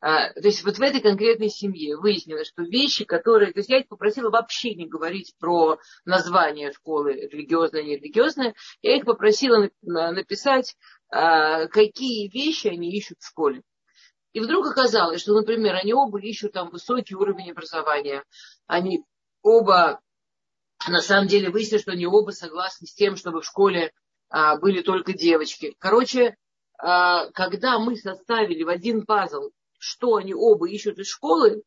[0.00, 3.52] А, то есть вот в этой конкретной семье выяснилось, что вещи, которые...
[3.52, 8.54] То есть я их попросила вообще не говорить про название школы, религиозное, нерелигиозное.
[8.82, 10.76] Я их попросила написать,
[11.08, 13.62] а, какие вещи они ищут в школе.
[14.34, 18.22] И вдруг оказалось, что, например, они оба ищут там высокий уровень образования.
[18.66, 19.02] Они
[19.40, 20.02] оба,
[20.86, 23.94] на самом деле, выяснилось, что они оба согласны с тем, чтобы в школе
[24.28, 25.74] а, были только девочки.
[25.78, 26.36] Короче,
[26.78, 31.62] а, когда мы составили в один пазл, что они оба ищут из школы,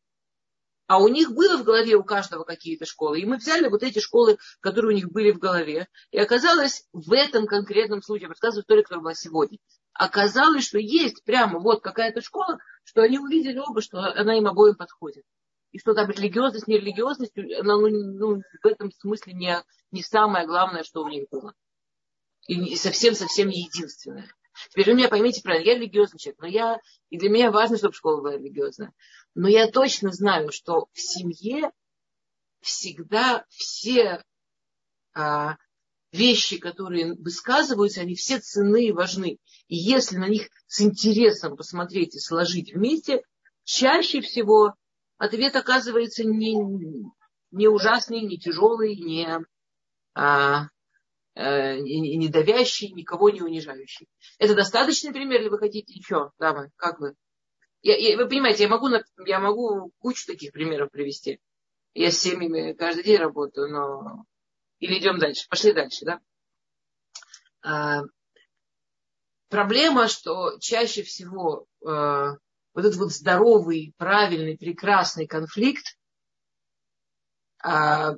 [0.86, 3.20] а у них было в голове у каждого какие-то школы.
[3.20, 5.86] И мы взяли вот эти школы, которые у них были в голове.
[6.10, 9.58] И оказалось, в этом конкретном случае, рассказываю историю, которая была сегодня,
[9.92, 14.74] оказалось, что есть прямо вот какая-то школа, что они увидели оба, что она им обоим
[14.74, 15.22] подходит.
[15.70, 20.82] И что там религиозность, нерелигиозность, она ну, ну, в этом смысле не, не самое главное,
[20.82, 21.54] что у них было.
[22.46, 24.28] И совсем-совсем единственное.
[24.70, 27.94] Теперь вы меня поймите правильно, я религиозный человек, но я, и для меня важно, чтобы
[27.94, 28.92] школа была религиозная.
[29.34, 31.70] Но я точно знаю, что в семье
[32.60, 34.22] всегда все
[35.14, 35.56] а,
[36.12, 39.38] вещи, которые высказываются, они все ценны и важны.
[39.68, 43.22] И если на них с интересом посмотреть и сложить вместе,
[43.64, 44.74] чаще всего
[45.16, 46.56] ответ оказывается не,
[47.50, 49.38] не ужасный, не тяжелый, не,
[50.14, 50.68] а,
[51.34, 54.08] а, не, не давящий, никого не унижающий.
[54.38, 57.14] Это достаточный пример, или вы хотите еще, дамы, как вы?
[57.82, 58.88] Я, я, вы понимаете, я могу,
[59.24, 61.40] я могу кучу таких примеров привести.
[61.94, 64.24] Я с семьями каждый день работаю, но
[64.78, 65.46] или идем дальше?
[65.48, 66.20] Пошли дальше, да?
[67.62, 68.02] А,
[69.48, 72.36] проблема, что чаще всего а,
[72.74, 75.96] вот этот вот здоровый, правильный, прекрасный конфликт
[77.62, 78.14] а,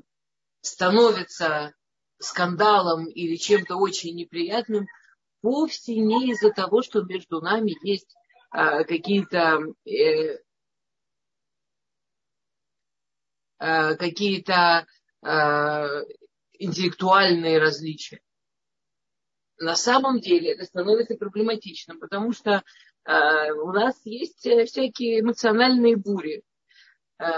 [0.60, 1.74] становится
[2.22, 4.86] скандалом или чем-то очень неприятным
[5.42, 8.14] вовсе не из-за того, что между нами есть
[8.50, 10.38] а, какие-то э,
[13.58, 14.86] а, какие-то
[15.22, 15.86] а,
[16.58, 18.20] интеллектуальные различия.
[19.58, 22.62] На самом деле это становится проблематичным, потому что
[23.04, 26.44] у нас есть всякие эмоциональные бури.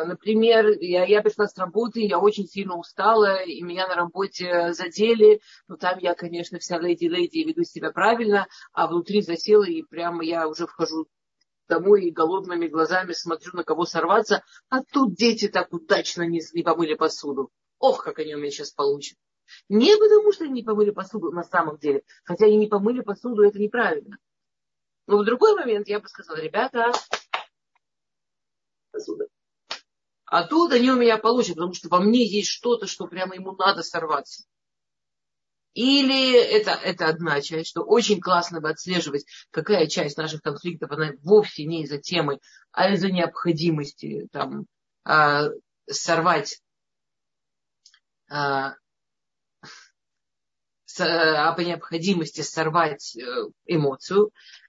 [0.06, 5.40] Например, я, я пришла с работы, я очень сильно устала, и меня на работе задели.
[5.68, 10.48] Но там я, конечно, вся леди-леди веду себя правильно, а внутри засела, и прямо я
[10.48, 11.06] уже вхожу
[11.68, 16.62] домой и голодными глазами смотрю, на кого сорваться, а тут дети так удачно не, не
[16.62, 17.50] помыли посуду.
[17.78, 19.18] Ох, как они у меня сейчас получат.
[19.68, 23.42] Не потому, что они не помыли посуду на самом деле, хотя они не помыли посуду,
[23.42, 24.16] это неправильно.
[25.06, 26.92] Но в другой момент я бы сказала, ребята,
[28.90, 29.26] посуда.
[30.34, 33.52] А тут они у меня получат, потому что во мне есть что-то, что прямо ему
[33.52, 34.42] надо сорваться.
[35.74, 41.12] Или это, это одна часть, что очень классно бы отслеживать, какая часть наших конфликтов, она
[41.22, 42.40] вовсе не из-за темы,
[42.72, 44.66] а из-за необходимости там,
[45.04, 45.50] а,
[45.88, 46.60] сорвать
[48.28, 48.74] с,
[51.00, 53.22] а по необходимости сорвать э,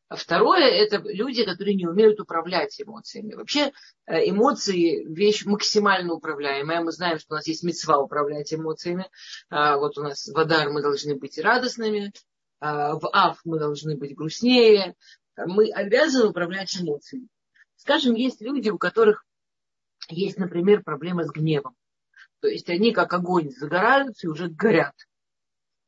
[0.09, 0.25] эмоцию.
[0.25, 3.33] Второе– это люди, которые не умеют управлять эмоциями.
[3.33, 3.71] Вообще
[4.05, 6.81] э, эмоции– вещь максимально управляемая.
[6.81, 9.09] Мы знаем, что у нас есть мецва управлять эмоциями.
[9.49, 12.13] А, вот у нас в Адар мы должны быть радостными,
[12.59, 14.95] а, в Ав мы должны быть грустнее.
[15.37, 17.27] Мы обязаны управлять эмоциями.
[17.75, 19.25] Скажем, есть люди, у которых
[20.09, 21.75] есть, например, проблема с гневом.
[22.41, 24.93] То есть они как огонь загораются и уже горят.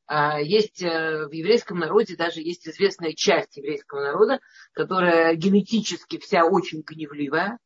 [0.08, 4.40] А, есть э, в еврейском народе, даже есть известная часть еврейского народа,
[4.72, 7.60] которая генетически вся очень гневливая.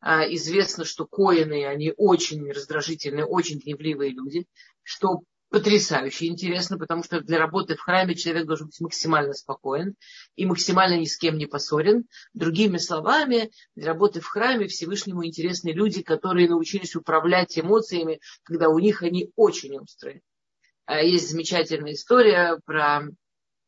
[0.00, 4.46] А, известно, что коины, они очень раздражительные, очень гневливые люди,
[4.82, 9.94] что потрясающе интересно, потому что для работы в храме человек должен быть максимально спокоен
[10.36, 12.04] и максимально ни с кем не поссорен.
[12.34, 18.78] Другими словами, для работы в храме Всевышнему интересны люди, которые научились управлять эмоциями, когда у
[18.78, 20.20] них они очень острые.
[20.88, 23.02] А, есть замечательная история про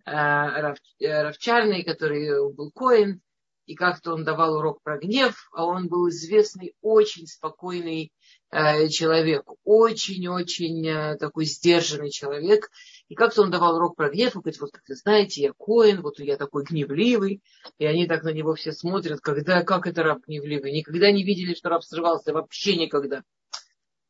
[0.07, 3.21] а, Равчарный, который был коин,
[3.67, 8.11] и как-то он давал урок про гнев, а он был известный, очень спокойный
[8.49, 12.71] а, человек, очень-очень такой сдержанный человек.
[13.09, 16.01] И как-то он давал урок про гнев, и говорит, вот как вы знаете, я коин,
[16.01, 17.43] вот я такой гневливый,
[17.77, 20.73] и они так на него все смотрят, когда, как это раб гневливый.
[20.73, 23.25] Никогда не видели, что раб срывался, вообще никогда.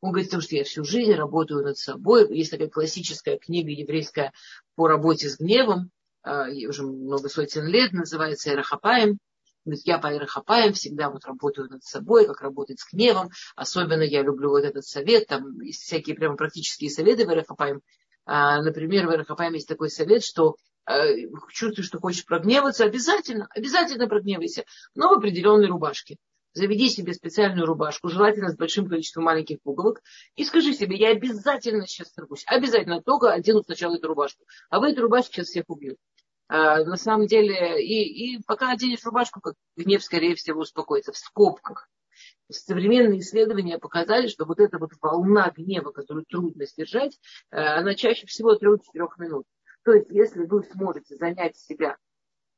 [0.01, 2.27] Он говорит, потому что я всю жизнь работаю над собой.
[2.35, 4.33] Есть такая классическая книга еврейская
[4.75, 5.91] по работе с гневом,
[6.23, 9.19] а, ей уже много сотен лет, называется Эрахапаем.
[9.65, 13.31] Говорит, я по Эрахапаем всегда вот работаю над собой, как работать с гневом.
[13.57, 17.83] Особенно я люблю вот этот совет, там есть всякие прямо практические советы в Эрахапаем.
[18.25, 21.05] А, например, в Эрахапаем есть такой совет, что а,
[21.53, 26.17] чувствуешь, что хочешь прогневаться, обязательно, обязательно прогневайся, но в определенной рубашке
[26.53, 30.01] заведи себе специальную рубашку, желательно с большим количеством маленьких пуговок,
[30.37, 34.83] и скажи себе, я обязательно сейчас сорвусь, обязательно только одену сначала эту рубашку, а в
[34.83, 35.97] этой рубашке сейчас всех убью.
[36.49, 41.17] А, на самом деле, и, и пока оденешь рубашку, как гнев, скорее всего, успокоится в
[41.17, 41.89] скобках.
[42.51, 47.19] Современные исследования показали, что вот эта вот волна гнева, которую трудно сдержать,
[47.51, 48.81] а, она чаще всего от 3-4
[49.19, 49.47] минут.
[49.85, 51.97] То есть, если вы сможете занять себя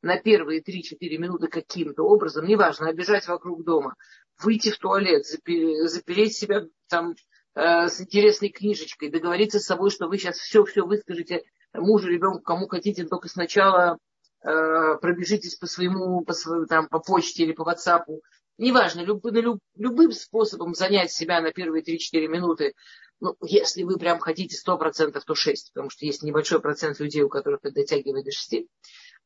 [0.02, 3.94] на первые 3-4 минуты каким-то образом, неважно, обижать вокруг дома,
[4.42, 7.14] выйти в туалет, запереть себя там
[7.54, 12.66] э, с интересной книжечкой, договориться с собой, что вы сейчас все-все выскажете мужу, ребенку, кому
[12.66, 13.98] хотите, только сначала
[14.42, 18.04] э, пробежитесь по своему, по, своему, там, по почте или по WhatsApp.
[18.58, 22.74] Неважно, люб, люб, любым способом занять себя на первые 3-4 минуты.
[23.20, 27.28] Ну, если вы прям хотите 100%, то 6, потому что есть небольшой процент людей, у
[27.28, 28.66] которых это дотягивает до 6.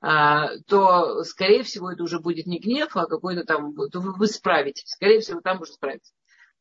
[0.00, 4.90] А, то, скорее всего, это уже будет не гнев, а какой-то там, то вы, справитесь.
[4.90, 6.12] Скорее всего, там уже справитесь.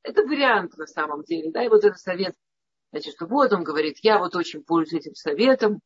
[0.03, 2.35] Это вариант на самом деле, да, и вот этот совет,
[2.91, 5.79] значит, что вот он говорит, я вот очень пользуюсь этим советом,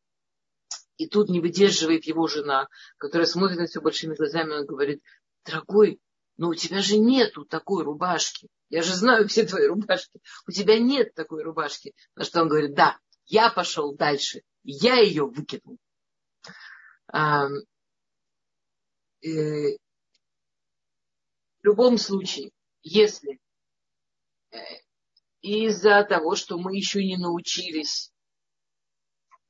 [0.98, 5.02] и тут не выдерживает его жена, которая смотрит на все большими глазами, он говорит,
[5.46, 6.00] дорогой,
[6.38, 8.50] но у тебя же нету такой рубашки.
[8.70, 10.20] Я же знаю все твои рубашки.
[10.48, 11.94] У тебя нет такой рубашки.
[12.16, 14.42] На что он говорит, да, я пошел дальше.
[14.64, 15.80] Я ее выкинул.
[17.12, 17.48] Э,
[19.22, 19.78] в
[21.64, 22.52] любом случае,
[22.84, 23.40] если
[24.52, 24.58] э,
[25.42, 28.12] из-за того, что мы еще не научились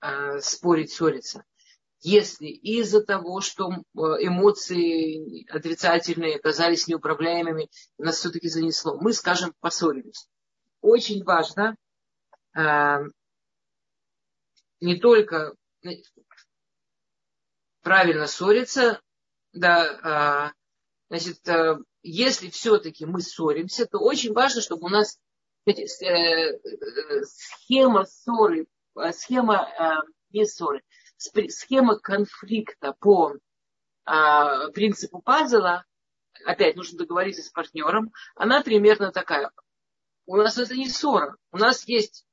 [0.02, 1.44] э, спорить, ссориться,
[2.02, 10.30] если из-за того, что эмоции отрицательные оказались неуправляемыми, нас все-таки занесло, мы, скажем, поссорились.
[10.80, 11.76] Очень важно
[14.80, 15.54] не только
[17.82, 19.02] правильно ссориться,
[19.54, 20.54] да, а,
[21.10, 25.20] значит, а, если все-таки мы ссоримся, то очень важно, чтобы у нас
[25.66, 26.60] э, э,
[27.24, 30.82] схема ссоры, а, схема не ссоры,
[31.18, 33.36] схема конфликта по
[34.06, 35.86] а, принципу пазла,
[36.46, 39.52] опять нужно договориться с партнером, она примерно такая.
[40.26, 41.36] У нас это не ссора.
[41.52, 42.26] У нас есть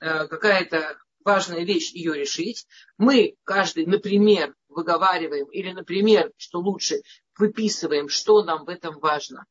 [0.00, 2.66] э, какая-то важная вещь ее решить.
[2.98, 7.02] Мы каждый, например, выговариваем, или, например, что лучше,
[7.38, 9.46] выписываем, что нам в этом важно,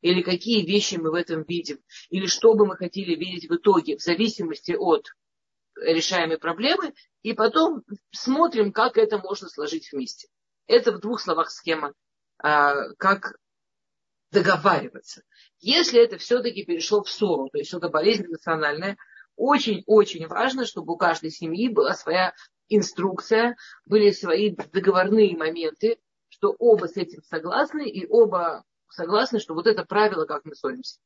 [0.00, 1.78] или какие вещи мы в этом видим,
[2.10, 5.06] или что бы мы хотели видеть в итоге, в зависимости от
[5.76, 6.92] решаемой проблемы,
[7.22, 10.28] и потом смотрим, как это можно сложить вместе.
[10.66, 11.94] Это в двух словах схема,
[12.38, 13.36] а, как
[14.30, 15.22] договариваться.
[15.60, 18.96] Если это все-таки перешло в ссору, то есть что-то болезнь национальная,
[19.36, 22.34] очень-очень важно, чтобы у каждой семьи была своя
[22.68, 23.56] инструкция,
[23.86, 29.84] были свои договорные моменты, что оба с этим согласны, и оба согласны, что вот это
[29.84, 30.98] правило, как мы ссоримся.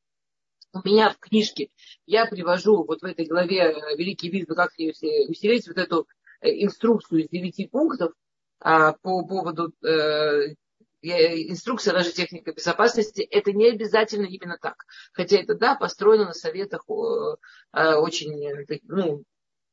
[0.73, 1.69] У меня в книжке
[2.05, 4.91] я привожу вот в этой главе э, «Великий вид», как ее
[5.27, 6.07] усилить, вот эту
[6.41, 8.13] э, инструкцию из девяти пунктов
[8.59, 10.55] а, по поводу э,
[11.01, 14.83] инструкция даже техника безопасности, это не обязательно именно так.
[15.13, 19.23] Хотя это, да, построено на советах очень, ну,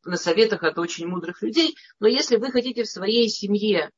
[0.04, 1.74] на советах от очень мудрых людей.
[1.98, 3.90] Но если вы хотите в своей семье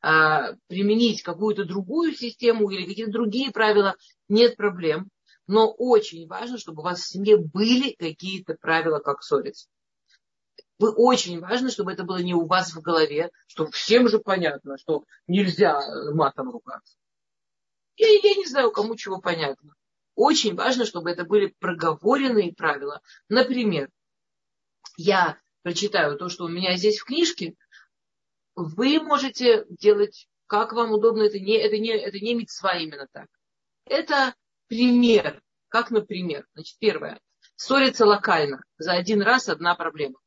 [0.00, 3.94] а, применить какую-то другую систему или какие-то другие правила,
[4.28, 5.08] нет проблем.
[5.46, 9.68] Но очень важно, чтобы у вас в семье были какие-то правила, как ссориться.
[10.78, 14.78] Вы очень важно, чтобы это было не у вас в голове, что всем же понятно,
[14.78, 15.80] что нельзя
[16.12, 16.96] матом ругаться.
[17.96, 19.74] Я, я не знаю, кому чего понятно.
[20.14, 23.00] Очень важно, чтобы это были проговоренные правила.
[23.28, 23.88] Например,
[24.96, 27.54] я прочитаю то, что у меня здесь в книжке,
[28.54, 33.28] вы можете делать, как вам удобно, это не, это не, это не мецва именно так.
[33.86, 34.34] Это
[34.68, 35.42] пример.
[35.68, 37.18] Как, например, значит, первое.
[37.56, 38.62] Ссориться локально.
[38.76, 40.18] За один раз одна проблема.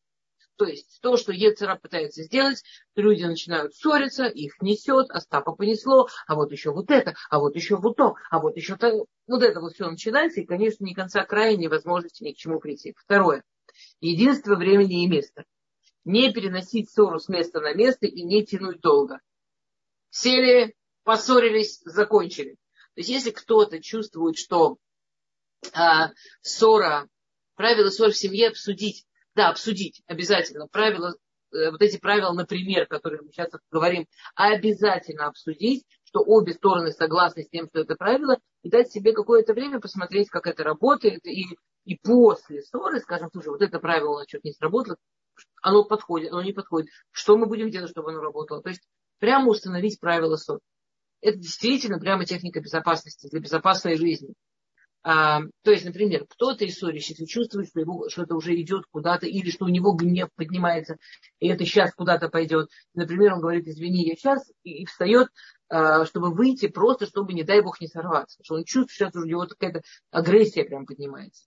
[0.58, 2.64] То есть то, что Ецера пытается сделать,
[2.96, 7.76] люди начинают ссориться, их несет, Остапа понесло, а вот еще вот это, а вот еще
[7.76, 9.06] вот то, а вот еще то.
[9.28, 12.60] Вот это вот все начинается, и, конечно, ни конца края, ни возможности ни к чему
[12.60, 12.94] прийти.
[12.98, 13.44] Второе.
[14.00, 15.44] Единство времени и места.
[16.06, 19.20] Не переносить ссору с места на место и не тянуть долго.
[20.10, 22.52] Сели, поссорились, закончили.
[22.94, 24.78] То есть если кто-то чувствует, что
[25.74, 27.10] а, ссора,
[27.56, 29.06] правила ссор в семье обсудить,
[29.36, 30.68] да, обсудить обязательно.
[30.68, 31.14] Правила,
[31.54, 37.44] э, вот эти правила, например, которые мы сейчас говорим, обязательно обсудить, что обе стороны согласны
[37.44, 41.58] с тем, что это правило, и дать себе какое-то время посмотреть, как это работает, и,
[41.84, 44.98] и после ссоры, скажем, слушай, вот это правило что-то не сработало,
[45.62, 46.90] оно подходит, оно не подходит.
[47.12, 48.62] Что мы будем делать, чтобы оно работало?
[48.62, 48.82] То есть
[49.20, 50.62] прямо установить правила ссоры.
[51.22, 54.34] Это действительно прямо техника безопасности для безопасной жизни.
[55.08, 59.52] А, то есть, например, кто-то из ссорящихся чувствует, что его что-то уже идет куда-то, или
[59.52, 60.98] что у него гнев поднимается,
[61.40, 62.72] и это сейчас куда-то пойдет.
[62.96, 65.28] Например, он говорит, извини, я сейчас, и, и встает,
[65.70, 68.40] а, чтобы выйти, просто чтобы, не дай бог, не сорваться.
[68.44, 71.46] Что он чувствует, что сейчас у него какая-то агрессия прям поднимается.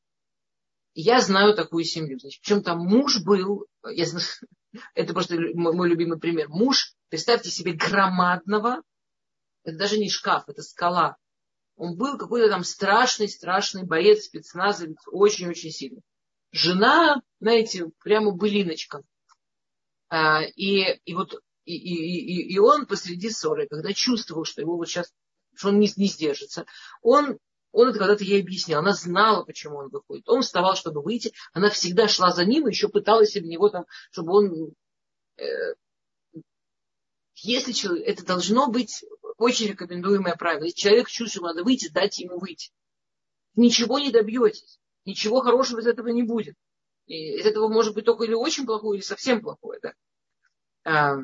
[0.95, 2.21] я знаю такую семью.
[2.21, 4.25] Значит, причем там муж был, я знаю,
[4.95, 6.49] это просто мой любимый пример.
[6.49, 8.83] Муж, представьте себе, громадного,
[9.65, 11.17] это даже не шкаф, это скала
[11.79, 16.03] он был какой-то там страшный, страшный боец, спецназовец, очень-очень сильный.
[16.51, 19.03] Жена, знаете, прямо былиночка.
[20.09, 24.89] А, и, и вот и, и, и он посреди ссоры, когда чувствовал, что его вот
[24.89, 25.13] сейчас,
[25.55, 26.65] что он не, не сдержится,
[27.03, 27.39] он,
[27.73, 30.29] он это когда-то ей объяснял, она знала, почему он выходит.
[30.29, 33.85] Он вставал, чтобы выйти, она всегда шла за ним, и еще пыталась в него там,
[34.11, 34.75] чтобы он...
[35.37, 35.75] Э,
[37.43, 39.05] если человек, это должно быть
[39.37, 40.65] очень рекомендуемое правило.
[40.65, 42.71] Если человек чувствует, что надо выйти, дайте ему выйти.
[43.55, 44.79] Ничего не добьетесь.
[45.05, 46.57] Ничего хорошего из этого не будет.
[47.07, 49.81] И из этого может быть только или очень плохое, или совсем плохое.
[49.83, 49.93] Да?
[50.85, 51.17] А,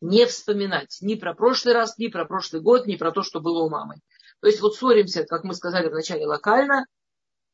[0.00, 3.64] не вспоминать ни про прошлый раз, ни про прошлый год, ни про то, что было
[3.64, 3.96] у мамы.
[4.40, 6.86] То есть вот ссоримся, как мы сказали вначале, локально,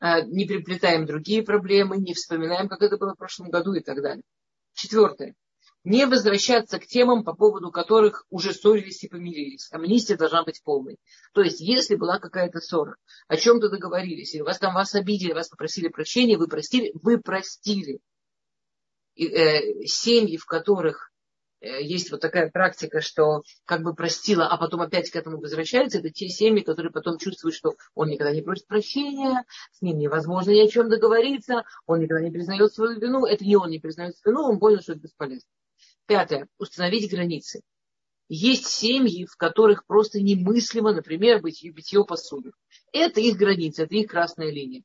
[0.00, 4.02] а, не приплетаем другие проблемы, не вспоминаем, как это было в прошлом году и так
[4.02, 4.24] далее.
[4.74, 5.34] Четвертое
[5.84, 9.68] не возвращаться к темам, по поводу которых уже ссорились и помирились.
[9.70, 10.98] Амнистия должна быть полной.
[11.34, 12.96] То есть, если была какая-то ссора,
[13.28, 18.00] о чем-то договорились, или вас там вас обидели, вас попросили прощения, вы простили, вы простили.
[19.14, 21.12] И, э, семьи, в которых
[21.60, 25.98] э, есть вот такая практика, что как бы простила, а потом опять к этому возвращается,
[25.98, 30.50] это те семьи, которые потом чувствуют, что он никогда не просит прощения, с ним невозможно
[30.50, 34.16] ни о чем договориться, он никогда не признает свою вину, это не он не признает
[34.16, 35.48] свою вину, он понял, что это бесполезно.
[36.06, 36.48] Пятое.
[36.58, 37.62] Установить границы.
[38.28, 42.52] Есть семьи, в которых просто немыслимо, например, быть битье посуды.
[42.92, 44.82] Это их границы, это их красная линия.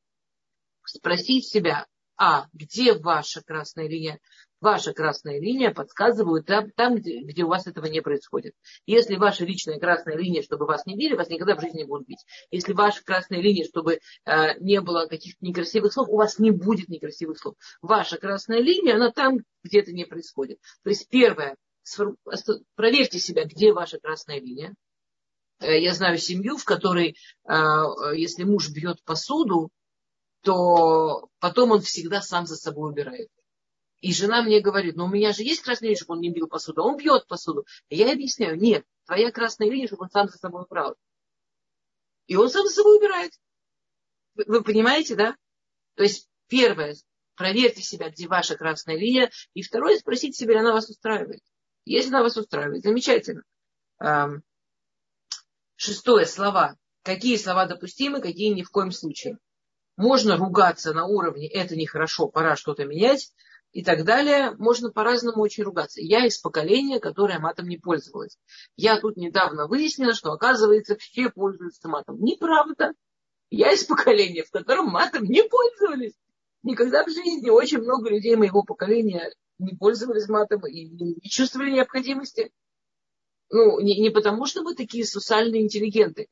[0.84, 4.20] Спросить себя, а, где ваша красная линия?
[4.62, 8.54] Ваша красная линия подсказывает там, там где, где у вас этого не происходит.
[8.86, 12.08] Если ваша личная красная линия, чтобы вас не били, вас никогда в жизни не будут
[12.08, 12.26] бить.
[12.52, 16.90] Если ваша красная линия, чтобы э, не было каких-то некрасивых слов, у вас не будет
[16.90, 17.56] некрасивых слов.
[17.82, 20.60] Ваша красная линия, она там, где это не происходит.
[20.84, 21.56] То есть первое,
[22.76, 24.74] проверьте себя, где ваша красная линия.
[25.60, 27.16] Э, я знаю семью, в которой,
[27.48, 27.54] э,
[28.16, 29.70] если муж бьет посуду,
[30.42, 33.30] то потом он всегда сам за собой убирает.
[34.02, 36.48] И жена мне говорит, ну у меня же есть красная линия, чтобы он не бил
[36.48, 37.66] посуду, а он бьет посуду.
[37.90, 40.96] И я объясняю, нет, твоя красная линия, чтобы он сам за собой убрал.
[42.28, 43.34] И он сам за собой убирает.
[44.36, 45.36] Вы, вы понимаете, да?
[45.96, 46.96] То есть первое,
[47.36, 49.32] проверьте себя, где ваша красная линия.
[49.54, 51.42] И второе, спросите себя, она вас устраивает.
[51.84, 53.44] Если она вас устраивает, замечательно.
[55.76, 56.78] Шестое, слова.
[57.04, 59.40] Какие слова допустимы, какие ни в коем случае.
[59.98, 63.34] Можно ругаться на уровне «это нехорошо, пора что-то менять»,
[63.72, 66.02] и так далее, можно по-разному очень ругаться.
[66.02, 68.38] Я из поколения, которое матом не пользовалось.
[68.76, 72.20] Я тут недавно выяснила, что, оказывается, все пользуются матом.
[72.20, 72.94] Неправда.
[73.52, 76.14] Я из поколения, в котором матом не пользовались.
[76.64, 82.52] Никогда в жизни очень много людей моего поколения не пользовались матом и не чувствовали необходимости.
[83.52, 86.28] Ну, не, не потому, что мы такие сусальные интеллигенты,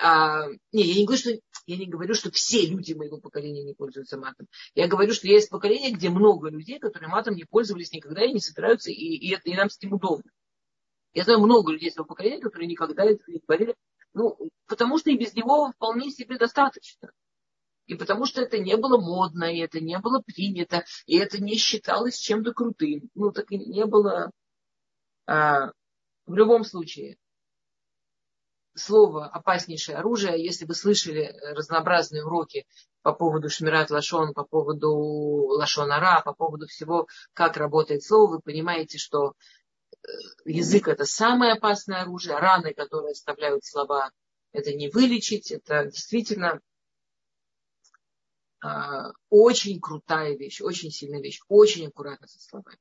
[0.00, 1.30] а, не, я не говорю, что
[1.66, 4.48] я не говорю, что все люди моего поколения не пользуются матом.
[4.74, 8.40] Я говорю, что есть поколение, где много людей, которые матом не пользовались никогда и не
[8.40, 10.30] собираются, и, и, и нам с этим удобно.
[11.14, 13.76] Я знаю много людей своего поколения, которые никогда этого не говорили.
[14.14, 14.36] Ну,
[14.66, 17.12] потому что и без него вполне себе достаточно.
[17.86, 21.56] И потому что это не было модно, и это не было принято, и это не
[21.56, 23.10] считалось чем-то крутым.
[23.14, 24.30] Ну, так и не было
[25.26, 25.72] а,
[26.26, 27.16] в любом случае
[28.74, 30.42] слово опаснейшее оружие.
[30.42, 32.66] Если вы слышали э, разнообразные уроки
[33.02, 38.98] по поводу Шмират Лашон, по поводу Лашонара, по поводу всего, как работает слово, вы понимаете,
[38.98, 39.34] что
[39.90, 40.06] э,
[40.44, 44.10] язык это самое опасное оружие, раны, которые оставляют слова,
[44.52, 46.60] это не вылечить, это действительно
[48.64, 48.68] э,
[49.28, 52.78] очень крутая вещь, очень сильная вещь, очень аккуратно со словами.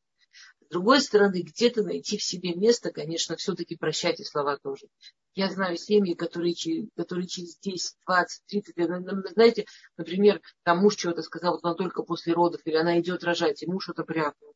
[0.62, 4.88] С другой стороны, где-то найти в себе место, конечно, все-таки прощайте слова тоже.
[5.34, 6.54] Я знаю семьи, которые,
[6.96, 8.90] которые через 10, 20, 30 лет,
[9.34, 9.66] знаете,
[9.96, 13.68] например, там муж чего-то сказал, вот она только после родов, или она идет рожать, и
[13.68, 14.54] муж это прятал.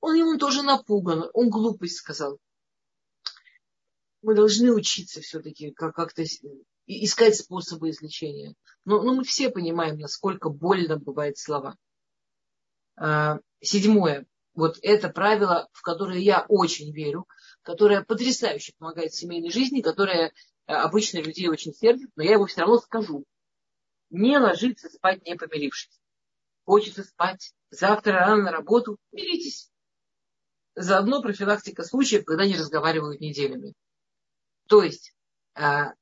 [0.00, 2.38] Он ему тоже напуган, он глупость сказал.
[4.22, 6.24] Мы должны учиться все-таки как-то
[6.86, 8.54] искать способы излечения.
[8.84, 11.76] Но, но мы все понимаем, насколько больно бывают слова.
[12.96, 14.26] А, седьмое.
[14.54, 17.26] Вот это правило, в которое я очень верю
[17.68, 22.46] которая потрясающе помогает в семейной жизни, которая э, обычно людей очень сердит, но я его
[22.46, 23.26] все равно скажу.
[24.08, 26.00] Не ложиться спать, не помирившись.
[26.64, 29.70] Хочется спать, завтра рано на работу, миритесь.
[30.76, 33.74] Заодно профилактика случаев, когда не разговаривают неделями.
[34.66, 35.14] То есть
[35.52, 35.92] а,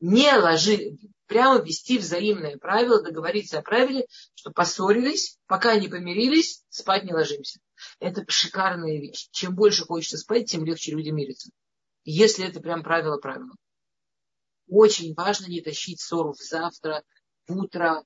[0.00, 4.04] не ложи, прямо ввести взаимное правило, договориться о правиле,
[4.34, 7.60] что поссорились, пока не помирились, спать не ложимся.
[7.98, 9.28] Это шикарная вещь.
[9.30, 11.50] Чем больше хочется спать, тем легче люди мирятся.
[12.04, 13.54] Если это прям правило-правило.
[14.68, 17.04] Очень важно не тащить ссору в завтра,
[17.46, 18.04] в утро,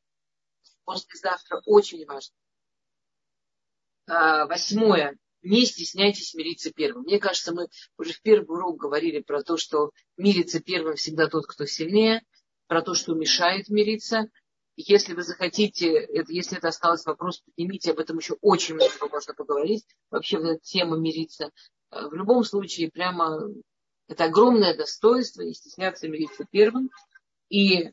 [0.84, 1.62] послезавтра.
[1.64, 2.34] Очень важно.
[4.06, 5.16] А, восьмое.
[5.42, 7.04] Не стесняйтесь мириться первым.
[7.04, 11.46] Мне кажется, мы уже в первый урок говорили про то, что мирится первым всегда тот,
[11.46, 12.22] кто сильнее,
[12.66, 14.30] про то, что мешает мириться.
[14.86, 19.34] Если вы захотите, это, если это осталось вопрос, поднимите, об этом еще очень много можно
[19.34, 19.84] поговорить.
[20.10, 21.50] Вообще в эту тему мириться.
[21.90, 23.40] Э, в любом случае, прямо
[24.08, 26.90] это огромное достоинство, не стесняться мириться первым.
[27.48, 27.92] И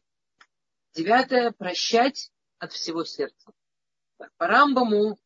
[0.93, 3.51] девятое, прощать от всего сердца.
[4.37, 5.19] По Рамбаму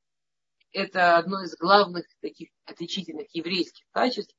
[0.71, 4.35] это одно из главных таких отличительных еврейских качеств,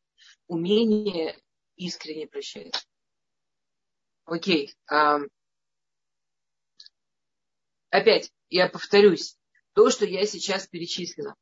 [0.47, 1.39] умение
[1.77, 2.87] искренне прощать.
[4.25, 4.75] Окей.
[7.93, 9.37] Опять, я повторюсь,
[9.75, 11.35] то, что я сейчас перечислила,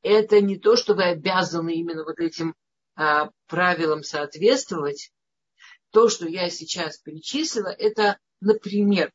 [0.00, 2.54] это не то, что вы обязаны именно вот этим
[2.96, 5.12] а, правилам соответствовать.
[5.90, 9.12] То, что я сейчас перечислила, это, например,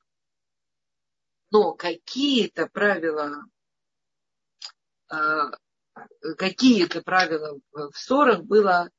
[1.50, 3.44] но какие-то правила,
[5.10, 5.50] а,
[6.38, 8.92] какие-то правила в ссорах было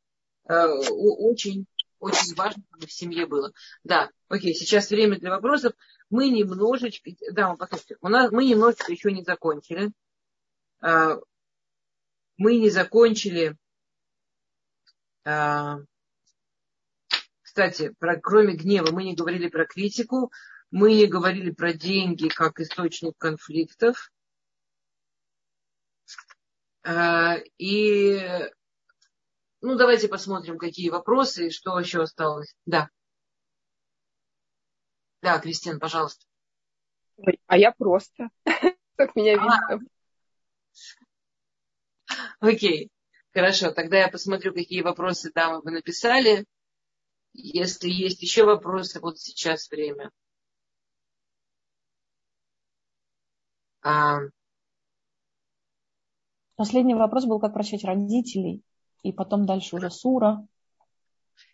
[0.48, 1.66] а, очень,
[2.04, 3.52] очень важно, чтобы в семье было.
[3.82, 5.72] Да, окей, сейчас время для вопросов
[6.10, 9.90] мы немножечко, да, послушайте, у нас, мы немножечко еще не закончили.
[10.80, 11.16] А,
[12.36, 13.56] мы не закончили,
[15.24, 15.78] а,
[17.40, 20.30] кстати, про, кроме гнева, мы не говорили про критику,
[20.70, 24.10] мы не говорили про деньги как источник конфликтов.
[26.82, 28.50] Э, и
[29.64, 32.54] ну, давайте посмотрим, какие вопросы и что еще осталось.
[32.66, 32.90] Да.
[35.22, 36.26] Да, Кристина, пожалуйста.
[37.16, 38.28] Ой, а я просто.
[38.96, 39.76] Как меня а.
[39.76, 39.90] видно.
[42.40, 42.90] Окей.
[43.32, 46.44] Хорошо, тогда я посмотрю, какие вопросы там вы написали.
[47.32, 50.10] Если есть еще вопросы, вот сейчас время.
[53.80, 54.18] А...
[56.54, 58.62] Последний вопрос был, как прощать родителей,
[59.04, 60.44] и потом дальше уже сура.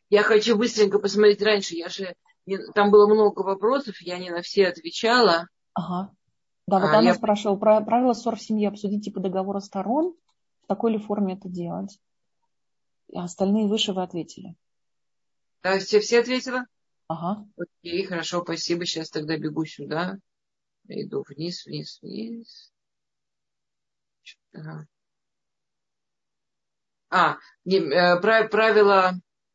[0.08, 1.74] Я хочу быстренько посмотреть раньше.
[1.74, 2.14] Я же
[2.74, 5.48] там было много вопросов, я не на все отвечала.
[5.74, 6.14] Ага.
[6.66, 7.14] Да, вот а, она я...
[7.14, 10.14] спрашивала про правила ссор в семье обсудить типа договора сторон.
[10.62, 11.98] В такой ли форме это делать?
[13.08, 14.54] И остальные выше вы ответили.
[15.62, 16.66] Да, все, все ответила?
[17.08, 17.44] Ага.
[17.56, 18.86] Окей, хорошо, спасибо.
[18.86, 20.18] Сейчас тогда бегу сюда.
[20.86, 22.72] Иду вниз, вниз, вниз.
[24.54, 24.86] Ага.
[27.10, 29.14] А, не, э, правило,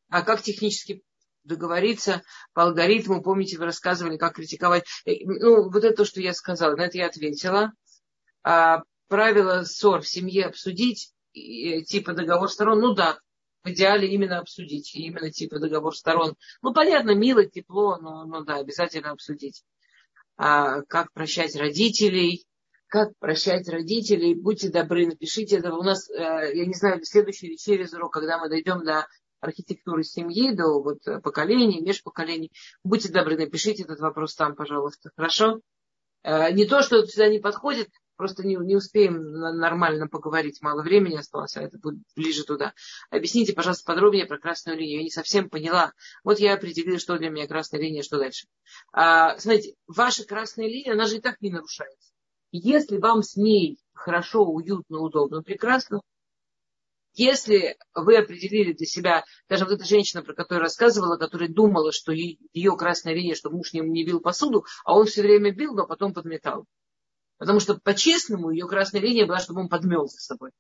[0.10, 1.01] а как технически
[1.43, 2.22] договориться
[2.53, 3.22] по алгоритму.
[3.22, 4.86] Помните, вы рассказывали, как критиковать.
[5.06, 7.72] Э, ну, вот это то, что я сказала, на это я ответила.
[8.43, 13.20] А, правила ссор в семье обсудить, типа договор сторон, ну да,
[13.64, 16.36] в идеале именно обсудить, именно типа договор сторон.
[16.62, 19.64] Ну, понятно, мило, тепло, но, но да, обязательно обсудить.
[20.38, 22.45] А, как прощать родителей,
[22.88, 25.73] как прощать родителей, будьте добры, напишите это.
[25.73, 29.07] У нас, э, я не знаю, следующий вечере, когда мы дойдем до
[29.41, 32.51] архитектуры семьи, до вот поколений, межпоколений,
[32.83, 35.59] будьте добры, напишите этот вопрос там, пожалуйста, хорошо?
[36.23, 41.17] Э, не то, что сюда не подходит, просто не, не успеем нормально поговорить, мало времени
[41.17, 42.73] осталось, а это будет ближе туда.
[43.09, 44.97] Объясните, пожалуйста, подробнее про красную линию.
[44.97, 45.91] Я не совсем поняла.
[46.23, 48.47] Вот я определила, что для меня красная линия, что дальше.
[48.91, 52.14] А, смотрите, ваша красная линия, она же и так не нарушается.
[52.52, 56.02] Если вам с ней хорошо, уютно, удобно, прекрасно,
[57.16, 62.12] если вы определили для себя, даже вот эта женщина, про которую рассказывала, которая думала, что
[62.12, 66.14] ее красная линия, что муж не бил посуду, а он все время бил, но потом
[66.14, 66.66] подметал.
[67.38, 70.52] Потому что по-честному ее красная линия была, чтобы он подмел за собой.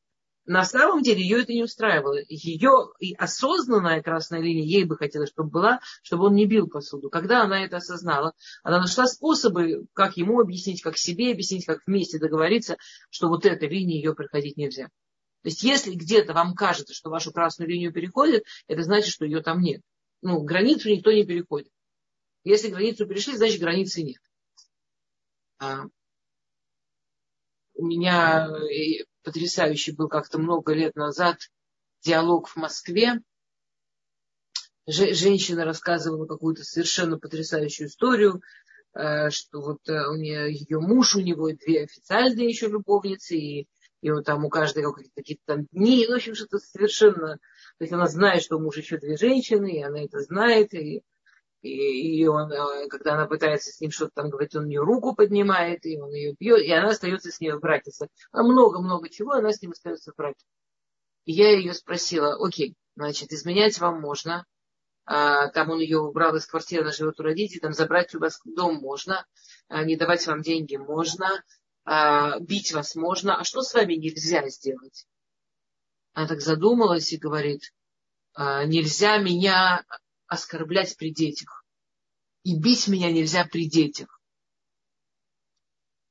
[0.45, 2.19] На самом деле ее это не устраивало.
[2.29, 7.09] Ее и осознанная красная линия ей бы хотелось, чтобы была, чтобы он не бил посуду.
[7.09, 8.33] Когда она это осознала,
[8.63, 12.77] она нашла способы, как ему объяснить, как себе объяснить, как вместе договориться,
[13.09, 14.85] что вот эта линия ее проходить нельзя.
[15.41, 19.41] То есть если где-то вам кажется, что вашу красную линию переходит, это значит, что ее
[19.41, 19.81] там нет.
[20.21, 21.71] Ну, границу никто не переходит.
[22.43, 24.21] Если границу перешли, значит границы нет.
[25.57, 25.85] А,
[27.73, 31.37] у меня э, потрясающий был как-то много лет назад
[32.01, 33.19] диалог в Москве.
[34.87, 38.41] Женщина рассказывала какую-то совершенно потрясающую историю,
[38.93, 43.67] э, что вот э, у нее ее муж, у него две официальные еще любовницы, и
[44.05, 44.83] и вот там у каждой
[45.15, 47.39] какие-то там дни, ну, в общем, что-то совершенно, то
[47.79, 51.01] есть она знает, что у мужа еще две женщины, и она это знает, и,
[51.65, 55.15] и, и он, а, когда она пытается с ним что-то там говорить, он ее руку
[55.15, 57.91] поднимает, и он ее бьет, и она остается с ней в браке.
[58.31, 60.45] Много-много чего, она с ним остается в браке.
[61.25, 64.45] И я ее спросила, окей, значит, изменять вам можно,
[65.05, 68.39] а, там он ее убрал из квартиры, она живет у родителей, там забрать у вас
[68.45, 69.25] дом можно,
[69.67, 71.43] а, не давать вам деньги можно,
[71.83, 75.07] а, бить вас можно, а что с вами нельзя сделать?
[76.13, 77.73] Она так задумалась и говорит,
[78.35, 79.83] а, нельзя меня
[80.27, 81.65] оскорблять при детях.
[82.43, 84.21] И бить меня нельзя при детях.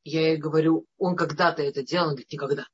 [0.04, 2.66] Я ей говорю, он когда-то это делал, он говорит, никогда.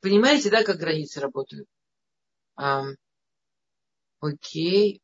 [0.00, 1.68] Понимаете, да, как границы работают?
[2.56, 2.84] А,
[4.20, 5.00] окей.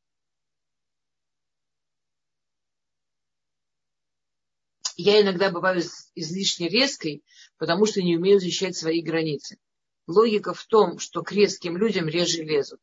[4.97, 5.83] Я иногда бываю
[6.15, 7.23] излишне резкой,
[7.59, 9.59] потому что не умею защищать свои границы.
[10.07, 12.81] Логика в том, что к резким людям реже лезут.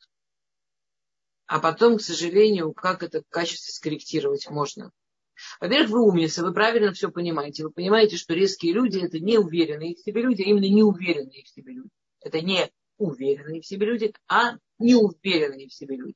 [1.53, 4.91] А потом, к сожалению, как это качество скорректировать можно.
[5.61, 7.63] Во-первых, вы умница, вы правильно все понимаете.
[7.63, 11.47] Вы понимаете, что резкие люди это не уверенные в себе люди, а именно неуверенные в
[11.47, 11.89] себе люди.
[12.21, 16.15] Это не уверенные в себе люди, а неуверенные в себе люди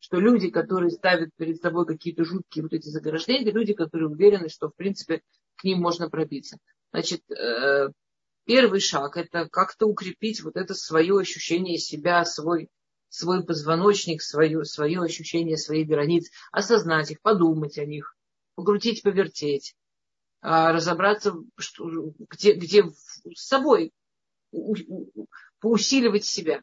[0.00, 4.48] что люди, которые ставят перед собой какие-то жуткие вот эти заграждения, это люди, которые уверены,
[4.48, 5.22] что, в принципе,
[5.54, 6.58] к ним можно пробиться.
[6.90, 7.88] Значит, э,
[8.44, 12.68] первый шаг– это как-то укрепить вот это свое ощущение себя, свой,
[13.12, 18.16] свой позвоночник, свое, свое ощущение своих границ, осознать их, подумать о них,
[18.54, 19.76] покрутить, повертеть,
[20.40, 23.92] а, разобраться, что, где, где с собой,
[25.60, 26.62] поусиливать себя.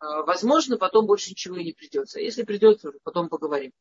[0.00, 2.20] А, возможно, потом больше ничего и не придется.
[2.20, 3.72] Если придется, потом поговорим.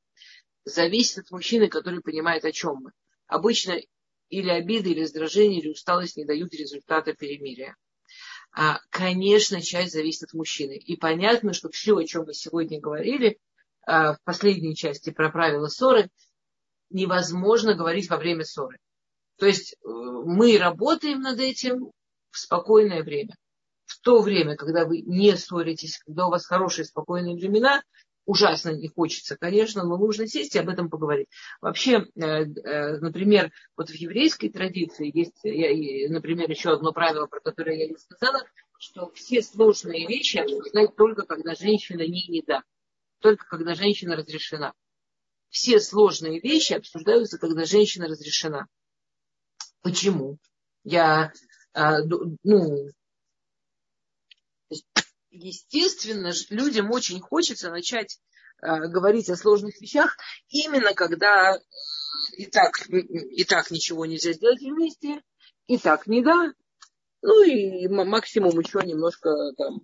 [0.63, 2.91] Зависит от мужчины, который понимает, о чем мы.
[3.27, 3.77] Обычно
[4.29, 7.75] или обиды, или раздражение, или усталость не дают результата перемирия.
[8.57, 10.77] А, конечно, часть зависит от мужчины.
[10.77, 13.37] И понятно, что все, о чем мы сегодня говорили,
[13.85, 16.09] а, в последней части про правила ссоры,
[16.89, 18.77] невозможно говорить во время ссоры.
[19.37, 21.91] То есть э, мы работаем над этим
[22.31, 23.35] в спокойное время.
[23.83, 27.83] В то время, когда вы не ссоритесь, когда у вас хорошие спокойные времена,
[28.25, 31.27] ужасно не хочется, конечно, но нужно сесть и об этом поговорить.
[31.61, 35.43] Вообще, э, э, например, вот в еврейской традиции есть,
[36.09, 38.43] например, еще одно правило, про которое я не сказала,
[38.77, 42.63] что все сложные вещи обсуждать только когда женщина не не да,
[43.19, 44.73] только когда женщина разрешена.
[45.49, 48.67] Все сложные вещи обсуждаются, когда женщина разрешена.
[49.81, 50.37] Почему?
[50.83, 51.31] Я,
[51.73, 52.89] ну,
[55.35, 58.19] естественно, людям очень хочется начать
[58.61, 60.17] э, говорить о сложных вещах,
[60.49, 61.59] именно когда э,
[62.37, 65.21] и так, и так ничего нельзя сделать вместе,
[65.67, 66.53] и так не да.
[67.21, 69.81] Ну и максимум еще немножко там,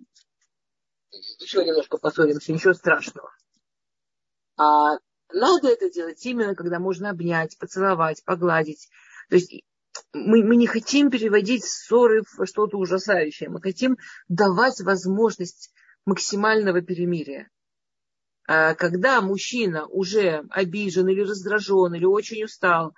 [1.40, 3.30] еще немножко поссоримся, ничего страшного.
[4.56, 4.98] А
[5.32, 8.88] надо это делать именно, когда можно обнять, поцеловать, погладить.
[9.28, 9.52] То есть
[10.12, 13.48] мы, мы не хотим переводить ссоры в что-то ужасающее.
[13.48, 15.72] Мы хотим давать возможность
[16.04, 17.48] максимального перемирия.
[18.46, 22.94] А когда мужчина уже обижен или раздражен, или очень устал,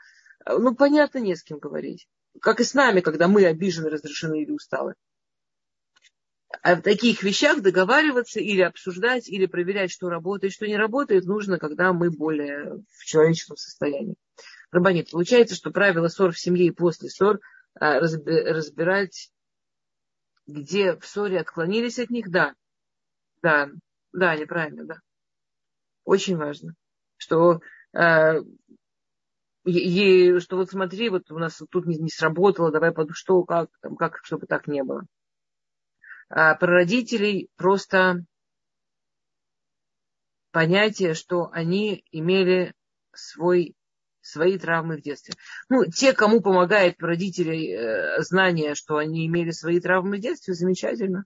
[0.46, 2.08] ну, понятно, не с кем говорить.
[2.40, 4.94] Как и с нами, когда мы обижены, раздражены или усталы.
[6.62, 11.58] А в таких вещах договариваться или обсуждать, или проверять, что работает, что не работает, нужно,
[11.58, 14.16] когда мы более в человеческом состоянии.
[14.74, 17.38] Рабанит, получается, что правила ссор в семье и после ссор
[17.78, 19.30] а, разбирать,
[20.48, 22.56] где в ссоре отклонились от них, да.
[23.40, 23.68] Да,
[24.12, 24.96] да, неправильно, да.
[26.02, 26.74] Очень важно,
[27.16, 27.60] что
[27.92, 28.40] э,
[29.64, 33.70] и, что вот смотри, вот у нас тут не, не сработало, давай подумай, что, как,
[33.80, 35.04] там, как, чтобы так не было.
[36.28, 38.24] А про родителей просто
[40.50, 42.74] понятие, что они имели
[43.12, 43.76] свой
[44.24, 45.34] свои травмы в детстве.
[45.68, 51.24] Ну, те, кому помогает родители э, знание, что они имели свои травмы в детстве, замечательно.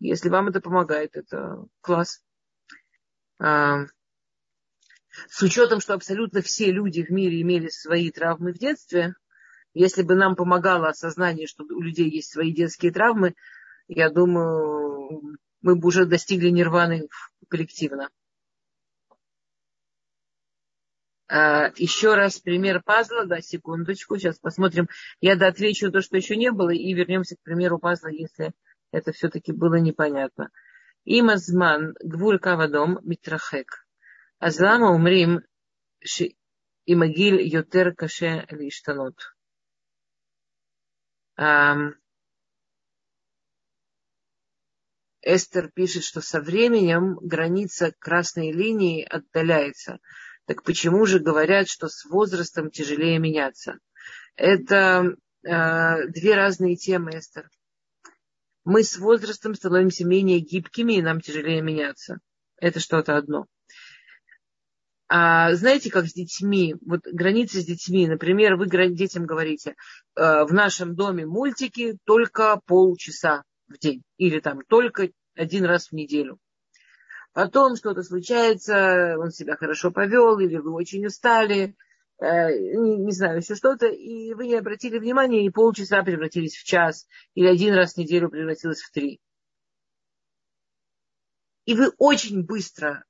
[0.00, 2.22] Если вам это помогает, это класс.
[3.38, 3.84] А,
[5.28, 9.14] с учетом, что абсолютно все люди в мире имели свои травмы в детстве,
[9.72, 13.34] если бы нам помогало осознание, что у людей есть свои детские травмы,
[13.86, 17.08] я думаю, мы бы уже достигли нирваны
[17.48, 18.08] коллективно.
[19.10, 19.14] А,
[21.30, 24.88] еще раз пример пазла, да, секундочку, сейчас посмотрим.
[25.20, 28.52] Я да, отвечу то, что еще не было, и вернемся к примеру пазла, если
[28.90, 30.50] это все-таки было непонятно.
[31.04, 33.86] Имазман гвуль кавадом митрахек.
[34.38, 35.42] Азлама умрим
[36.86, 39.16] имагиль йотер каше лиштанот.
[45.22, 50.00] Эстер пишет, что со временем граница красной линии отдаляется.
[50.50, 53.78] Так почему же говорят, что с возрастом тяжелее меняться?
[54.34, 57.48] Это э, две разные темы, Эстер.
[58.64, 62.18] Мы с возрастом становимся менее гибкими, и нам тяжелее меняться.
[62.56, 63.46] Это что-то одно.
[65.06, 69.76] А знаете, как с детьми, вот границы с детьми, например, вы детям говорите,
[70.16, 75.92] э, в нашем доме мультики только полчаса в день, или там только один раз в
[75.92, 76.40] неделю
[77.32, 81.76] потом что-то случается, он себя хорошо повел, или вы очень устали,
[82.18, 86.64] э, не, не знаю, еще что-то, и вы не обратили внимания, и полчаса превратились в
[86.64, 89.20] час, или один раз в неделю превратилось в три.
[91.66, 93.04] И вы очень быстро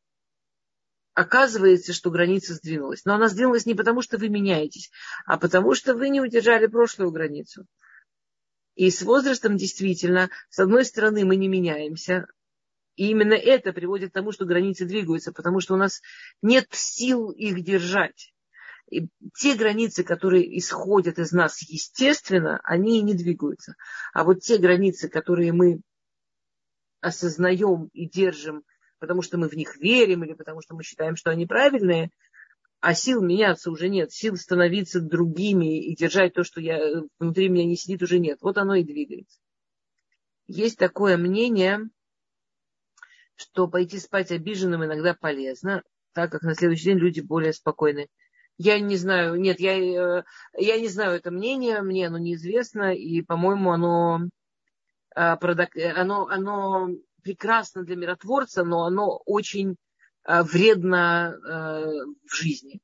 [1.14, 3.05] оказывается, что граница сдвинулась.
[3.05, 4.91] Но она сдвинулась не потому, что вы меняетесь,
[5.27, 7.66] а потому, что вы не удержали прошлую границу.
[8.75, 12.27] И с возрастом действительно, с одной стороны, мы не меняемся,
[13.01, 16.03] и именно это приводит к тому, что границы двигаются, потому что у нас
[16.43, 18.35] нет сил их держать.
[18.91, 23.75] И те границы, которые исходят из нас естественно, они не двигаются.
[24.13, 25.81] А вот те границы, которые мы
[27.01, 28.65] осознаем и держим,
[28.99, 32.11] потому что мы в них верим или потому что мы считаем, что они правильные,
[32.81, 36.79] а сил меняться уже нет, сил становиться другими и держать то, что я,
[37.19, 38.41] внутри меня не сидит, уже нет.
[38.43, 39.39] Вот оно и двигается.
[40.49, 41.89] Есть такое мнение,
[43.41, 45.82] что пойти спать обиженным иногда полезно,
[46.12, 48.09] так как на следующий день люди более спокойны.
[48.59, 50.24] Я не знаю, нет, я, э,
[50.59, 54.28] я не знаю это мнение, мне оно неизвестно, и, по-моему, оно,
[55.14, 55.38] а,
[55.97, 56.88] оно, оно
[57.22, 59.76] прекрасно для миротворца, но оно очень
[60.26, 62.80] вредно э, в жизни.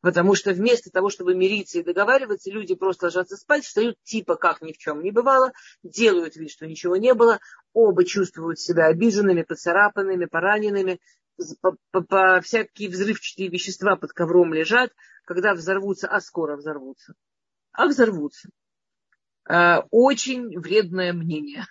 [0.00, 4.62] Потому что вместо того, чтобы мириться и договариваться, люди просто ложатся спать, встают типа как
[4.62, 7.40] ни в чем не бывало, делают вид, что ничего не было,
[7.72, 11.00] оба чувствуют себя обиженными, поцарапанными, пораненными,
[11.60, 14.92] по, по, по всякие взрывчатые вещества под ковром лежат,
[15.24, 17.14] когда взорвутся, а скоро взорвутся.
[17.72, 18.48] А взорвутся.
[19.46, 21.66] А, очень вредное мнение.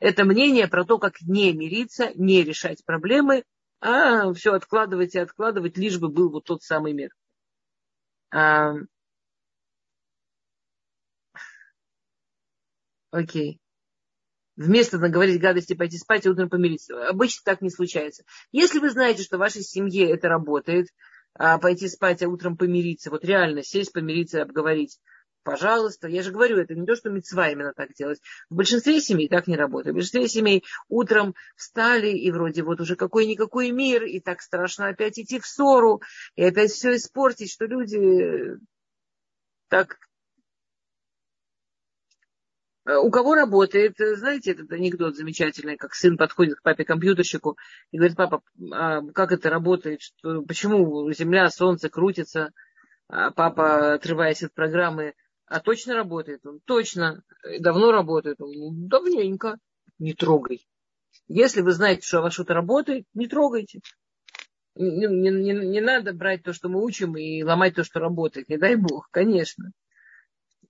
[0.00, 3.44] Это мнение про то, как не мириться, не решать проблемы,
[3.80, 7.10] а все откладывать и откладывать, лишь бы был вот тот самый мир.
[13.10, 13.60] Окей.
[14.56, 17.08] Вместо наговорить гадости, пойти спать и утром помириться.
[17.08, 18.24] Обычно так не случается.
[18.50, 20.88] Если вы знаете, что в вашей семье это работает,
[21.34, 24.98] а пойти спать, а утром помириться, вот реально сесть, помириться, обговорить,
[25.42, 26.08] пожалуйста.
[26.08, 28.20] Я же говорю, это не то, что мецва именно так делать.
[28.50, 29.94] В большинстве семей так не работает.
[29.94, 35.18] В большинстве семей утром встали, и вроде вот уже какой-никакой мир, и так страшно опять
[35.18, 36.02] идти в ссору,
[36.36, 38.56] и опять все испортить, что люди
[39.68, 39.98] так
[42.84, 47.56] у кого работает, знаете, этот анекдот замечательный, как сын подходит к папе-компьютерщику
[47.92, 52.50] и говорит, папа, а как это работает, что, почему Земля, Солнце крутится,
[53.08, 55.14] а папа, отрываясь от программы,
[55.52, 56.46] а точно работает?
[56.46, 57.22] Он точно.
[57.60, 58.40] Давно работает?
[58.40, 59.58] Он «Ну, давненько.
[59.98, 60.66] Не трогай.
[61.28, 63.80] Если вы знаете, что вас что-то работает, не трогайте.
[64.76, 68.48] Не, не, не, не надо брать то, что мы учим, и ломать то, что работает.
[68.48, 69.72] Не дай бог, конечно.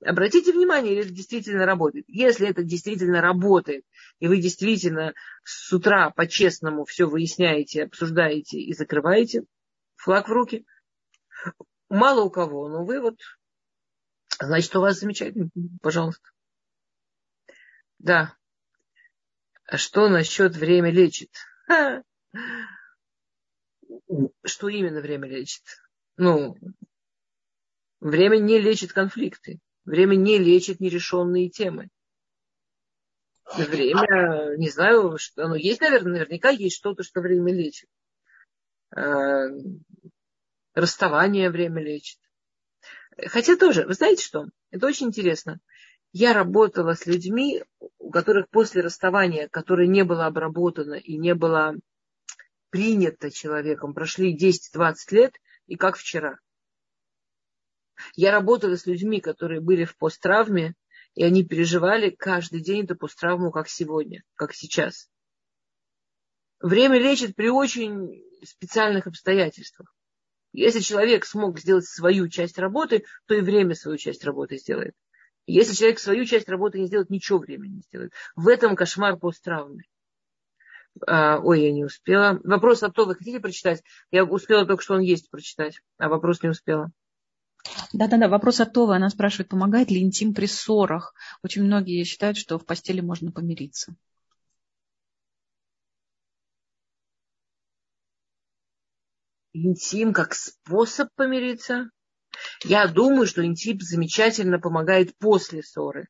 [0.04, 2.04] Обратите внимание, это действительно работает.
[2.08, 3.84] Если это действительно работает,
[4.18, 5.14] и вы действительно
[5.44, 9.44] с утра по-честному все выясняете, обсуждаете и закрываете,
[9.94, 10.66] флаг в руки.
[11.88, 13.18] Мало у кого, но вы вот
[14.40, 15.50] Значит, у вас замечательно.
[15.80, 16.30] Пожалуйста.
[17.98, 18.36] Да.
[19.66, 21.30] А что насчет время лечит?
[24.44, 25.62] Что именно время лечит?
[26.16, 26.56] Ну,
[28.00, 29.60] время не лечит конфликты.
[29.84, 31.88] Время не лечит нерешенные темы.
[33.56, 37.88] Время, не знаю, что, ну, есть, наверное, наверняка есть что-то, что время лечит.
[38.94, 39.46] А,
[40.74, 42.18] расставание время лечит.
[43.26, 44.46] Хотя тоже, вы знаете что?
[44.70, 45.60] Это очень интересно.
[46.12, 47.62] Я работала с людьми,
[47.98, 51.74] у которых после расставания, которое не было обработано и не было
[52.70, 55.34] принято человеком, прошли 10-20 лет,
[55.66, 56.38] и как вчера.
[58.14, 60.74] Я работала с людьми, которые были в посттравме,
[61.14, 65.08] и они переживали каждый день эту посттравму, как сегодня, как сейчас.
[66.60, 69.94] Время лечит при очень специальных обстоятельствах.
[70.52, 74.94] Если человек смог сделать свою часть работы, то и время свою часть работы сделает.
[75.46, 78.12] Если человек свою часть работы не сделает, ничего времени не сделает.
[78.36, 79.82] В этом кошмар посттравмы.
[81.06, 82.38] А, ой, я не успела.
[82.44, 83.82] Вопрос от то, вы хотите прочитать?
[84.10, 86.92] Я успела только, что он есть прочитать, а вопрос не успела.
[87.92, 88.96] Да-да-да, вопрос от Това.
[88.96, 91.14] Она спрашивает, помогает ли интим при ссорах.
[91.42, 93.94] Очень многие считают, что в постели можно помириться.
[99.52, 101.90] Интим как способ помириться.
[102.64, 106.08] Я думаю, что интим замечательно помогает после ссоры.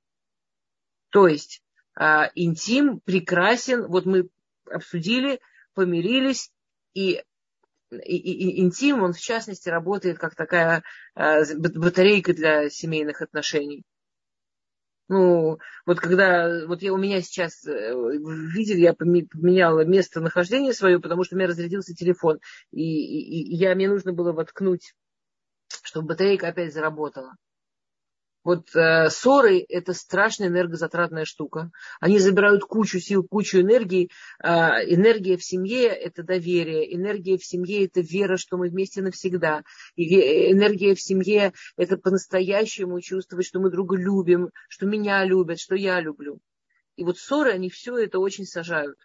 [1.10, 1.62] То есть
[1.98, 3.86] э, интим прекрасен.
[3.86, 4.28] Вот мы
[4.70, 5.40] обсудили,
[5.74, 6.50] помирились,
[6.94, 7.22] и,
[7.90, 10.82] и, и интим, он в частности работает как такая
[11.14, 13.84] э, батарейка для семейных отношений.
[15.12, 20.98] Ну, вот когда, вот я, у меня сейчас, э, видели, я поменяла место нахождения свое,
[21.00, 22.38] потому что у меня разрядился телефон,
[22.70, 24.94] и, и, и я, мне нужно было воткнуть,
[25.82, 27.34] чтобы батарейка опять заработала.
[28.44, 31.70] Вот э, ссоры– это страшная энергозатратная штука.
[32.00, 34.10] Они забирают кучу сил, кучу энергии.
[34.42, 36.94] Э, энергия в семье– это доверие.
[36.94, 39.62] Энергия в семье– это вера, что мы вместе навсегда.
[39.94, 45.76] И энергия в семье– это по-настоящему чувствовать, что мы друга любим, что меня любят, что
[45.76, 46.40] я люблю.
[46.96, 48.98] И вот ссоры, они все это очень сажают.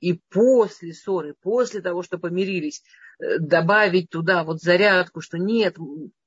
[0.00, 2.82] И после ссоры, после того, что помирились,
[3.20, 5.76] э, добавить туда вот зарядку, что нет,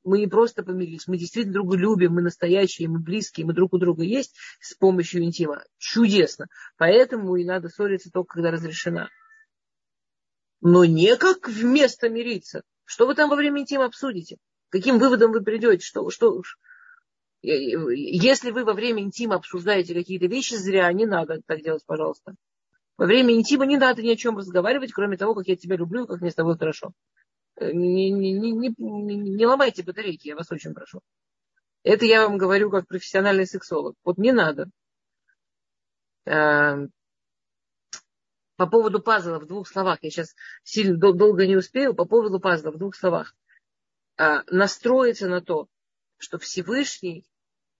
[0.05, 3.77] мы не просто помирились, мы действительно друга любим, мы настоящие, мы близкие, мы друг у
[3.77, 5.63] друга есть с помощью интима.
[5.77, 6.47] Чудесно.
[6.77, 9.09] Поэтому и надо ссориться только, когда разрешена.
[10.61, 12.63] Но не как вместо мириться.
[12.85, 14.37] Что вы там во время интима обсудите?
[14.69, 15.83] Каким выводом вы придете?
[15.83, 16.41] Что, что,
[17.41, 22.35] если вы во время интима обсуждаете какие-то вещи, зря, не надо так делать, пожалуйста.
[22.97, 26.07] Во время интима не надо ни о чем разговаривать, кроме того, как я тебя люблю
[26.07, 26.93] как мне с тобой хорошо.
[27.59, 31.01] Не, не, не, не, не ломайте батарейки, я вас очень прошу.
[31.83, 33.95] Это я вам говорю как профессиональный сексолог.
[34.03, 34.69] Вот не надо.
[36.25, 36.89] По
[38.57, 39.99] поводу пазла в двух словах.
[40.01, 41.93] Я сейчас сильно долго не успею.
[41.93, 43.35] По поводу пазла в двух словах.
[44.17, 45.67] а, настроиться на то,
[46.17, 47.25] что Всевышний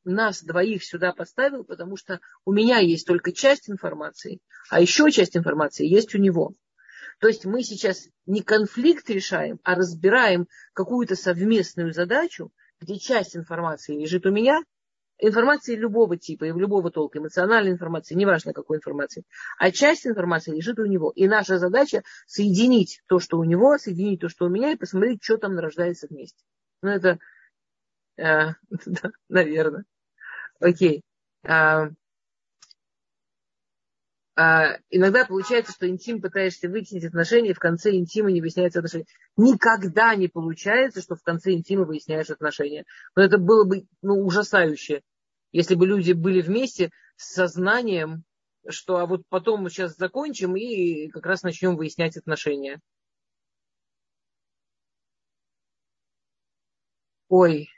[0.04, 5.36] нас двоих сюда поставил, потому что у меня есть только часть информации, а еще часть
[5.36, 6.54] информации есть у него.
[7.20, 13.98] То есть мы сейчас не конфликт решаем, а разбираем какую-то совместную задачу, где часть информации
[13.98, 14.62] лежит у меня,
[15.18, 19.24] информации любого типа и любого толка, эмоциональной информации, неважно какой информации,
[19.58, 21.12] а часть информации лежит у него.
[21.16, 25.24] И наша задача соединить то, что у него, соединить то, что у меня, и посмотреть,
[25.24, 26.44] что там нарождается вместе.
[26.82, 27.20] Ну, это,
[28.18, 28.54] э,
[28.86, 29.86] да, наверное.
[30.60, 31.02] Окей.
[31.44, 31.90] А,
[34.36, 39.06] а, иногда получается, что интим пытаешься выяснить отношения, в конце интима не выясняются отношения.
[39.38, 42.84] Никогда не получается, что в конце интима выясняешь отношения.
[43.16, 45.04] Но это было бы ну, ужасающе,
[45.54, 48.24] если бы люди были вместе с сознанием,
[48.68, 52.82] что а вот потом мы сейчас закончим и как раз начнем выяснять отношения.
[57.30, 57.70] Ой.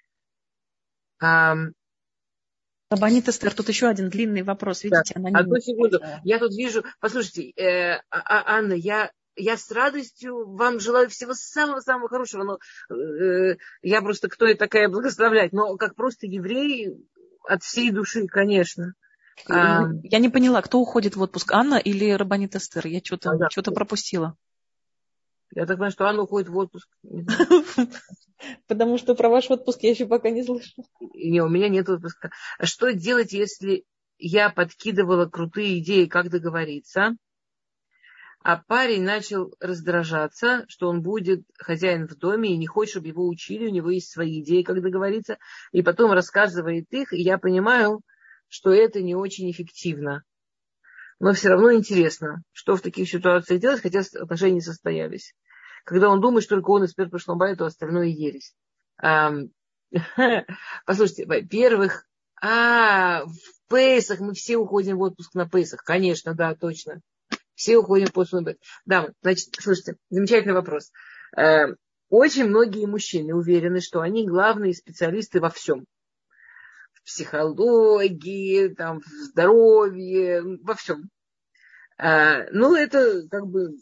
[2.89, 4.83] Рабанит Эстер, тут еще один длинный вопрос.
[4.83, 5.27] Видите, да.
[5.27, 5.99] она Одну секунду.
[6.23, 11.33] Я тут вижу, послушайте, э, а, а, Анна, я, я с радостью вам желаю всего
[11.33, 12.43] самого-самого хорошего.
[12.43, 15.51] Но э, я просто кто я такая благословлять.
[15.51, 16.95] Но как просто еврей
[17.43, 18.93] от всей души, конечно.
[19.49, 22.87] А, я не поняла, кто уходит в отпуск, Анна или Рабанит Эстер?
[22.87, 23.47] Я что-то, а, да.
[23.49, 24.37] что-то пропустила.
[25.53, 26.87] Я так понимаю, что Анна уходит в отпуск.
[28.67, 30.85] Потому что про ваш отпуск я еще пока не слышала.
[31.13, 32.31] Не, у меня нет отпуска.
[32.61, 33.85] Что делать, если
[34.17, 37.15] я подкидывала крутые идеи, как договориться,
[38.43, 43.27] а парень начал раздражаться, что он будет хозяин в доме и не хочет, чтобы его
[43.27, 45.37] учили, у него есть свои идеи, как договориться,
[45.71, 48.01] и потом рассказывает их, и я понимаю,
[48.47, 50.23] что это не очень эффективно.
[51.19, 55.33] Но все равно интересно, что в таких ситуациях делать, хотя отношения состоялись
[55.87, 58.53] когда он думает, что только он эксперт по шломбай, то остальное ересь.
[60.85, 62.05] Послушайте, во-первых,
[62.41, 65.83] а, в Пейсах мы все уходим в отпуск на Пейсах.
[65.85, 66.99] Конечно, да, точно.
[67.55, 68.59] Все уходим в отпуск.
[68.85, 70.91] Да, значит, слушайте, замечательный вопрос.
[71.37, 71.67] Э,
[72.09, 75.85] очень многие мужчины уверены, что они главные специалисты во всем.
[76.91, 81.09] В психологии, там, в здоровье, во всем.
[81.97, 83.77] Э, ну, это как бы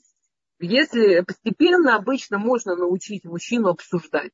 [0.59, 4.33] если постепенно обычно можно научить мужчину обсуждать.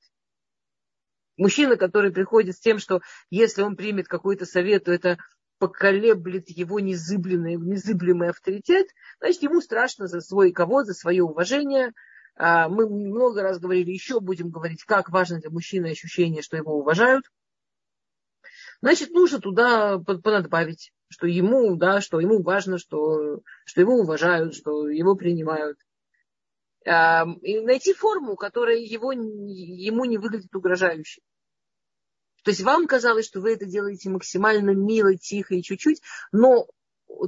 [1.38, 5.17] Мужчина, который приходит с тем, что если он примет какой-то совет, то это
[5.57, 8.88] поколеблет его незыблемый, незыблемый авторитет,
[9.19, 11.93] значит, ему страшно за свой кого, за свое уважение.
[12.36, 16.78] А, мы много раз говорили, еще будем говорить, как важно для мужчины ощущение, что его
[16.78, 17.26] уважают.
[18.82, 24.89] Значит, нужно туда понадбавить, что ему, да, что ему важно, что, что его уважают, что
[24.89, 25.78] его принимают
[26.84, 31.22] и найти форму, которая его, ему не выглядит угрожающей.
[32.44, 36.02] То есть вам казалось, что вы это делаете максимально мило, тихо и чуть-чуть,
[36.32, 36.68] но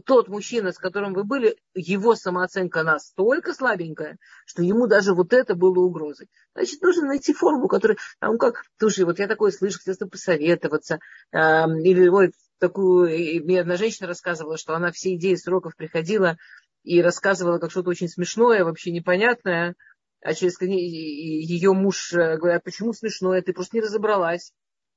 [0.05, 5.55] тот мужчина, с которым вы были, его самооценка настолько слабенькая, что ему даже вот это
[5.55, 6.29] было угрозой.
[6.55, 10.99] Значит, нужно найти форму, которая, там как, слушай, вот я такое слышу, хотел посоветоваться,
[11.31, 16.37] э, или вот такую, мне одна женщина рассказывала, что она все идеи сроков приходила
[16.83, 19.75] и рассказывала как что-то очень смешное, вообще непонятное.
[20.21, 23.41] А через ее муж э, говорит, а почему смешное?
[23.41, 24.53] Ты просто не разобралась.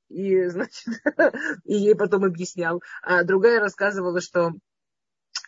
[0.09, 0.87] И, значит,
[1.65, 2.83] и ей потом объяснял.
[3.03, 4.53] А другая рассказывала, что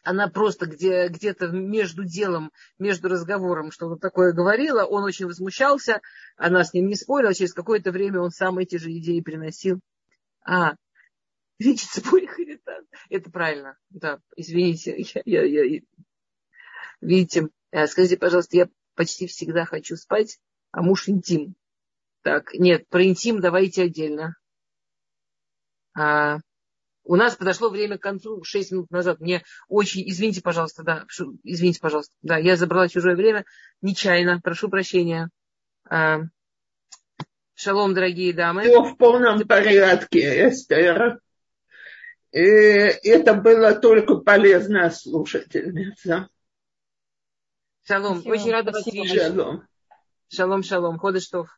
[0.03, 6.01] она просто где, где-то между делом, между разговором что-то такое говорила, он очень возмущался,
[6.37, 9.81] она с ним не спорила, через какое-то время он сам эти же идеи приносил.
[10.45, 10.75] А,
[11.59, 12.03] видите,
[13.11, 15.81] это правильно, да, извините, я, я, я
[17.01, 20.39] Видите, э, скажите, пожалуйста, я почти всегда хочу спать,
[20.73, 21.55] а муж интим.
[22.23, 24.37] Так, нет, про интим давайте отдельно.
[25.95, 26.39] А,
[27.05, 29.21] у нас подошло время к концу 6 минут назад.
[29.21, 31.07] Мне очень, извините, пожалуйста, да,
[31.43, 32.15] извините, пожалуйста.
[32.23, 33.45] Да, я забрала чужое время
[33.81, 35.31] нечаянно, прошу прощения.
[35.89, 36.21] А,
[37.55, 38.63] шалом, дорогие дамы.
[38.63, 41.21] Все в полном порядке, Эстер.
[42.31, 46.29] И это было только полезно слушательница.
[47.89, 48.23] Шалом.
[48.27, 49.19] Очень рада вас видеть.
[49.19, 49.67] Шалом.
[50.29, 50.99] Шалом, шалом.
[50.99, 51.49] Ходыштов.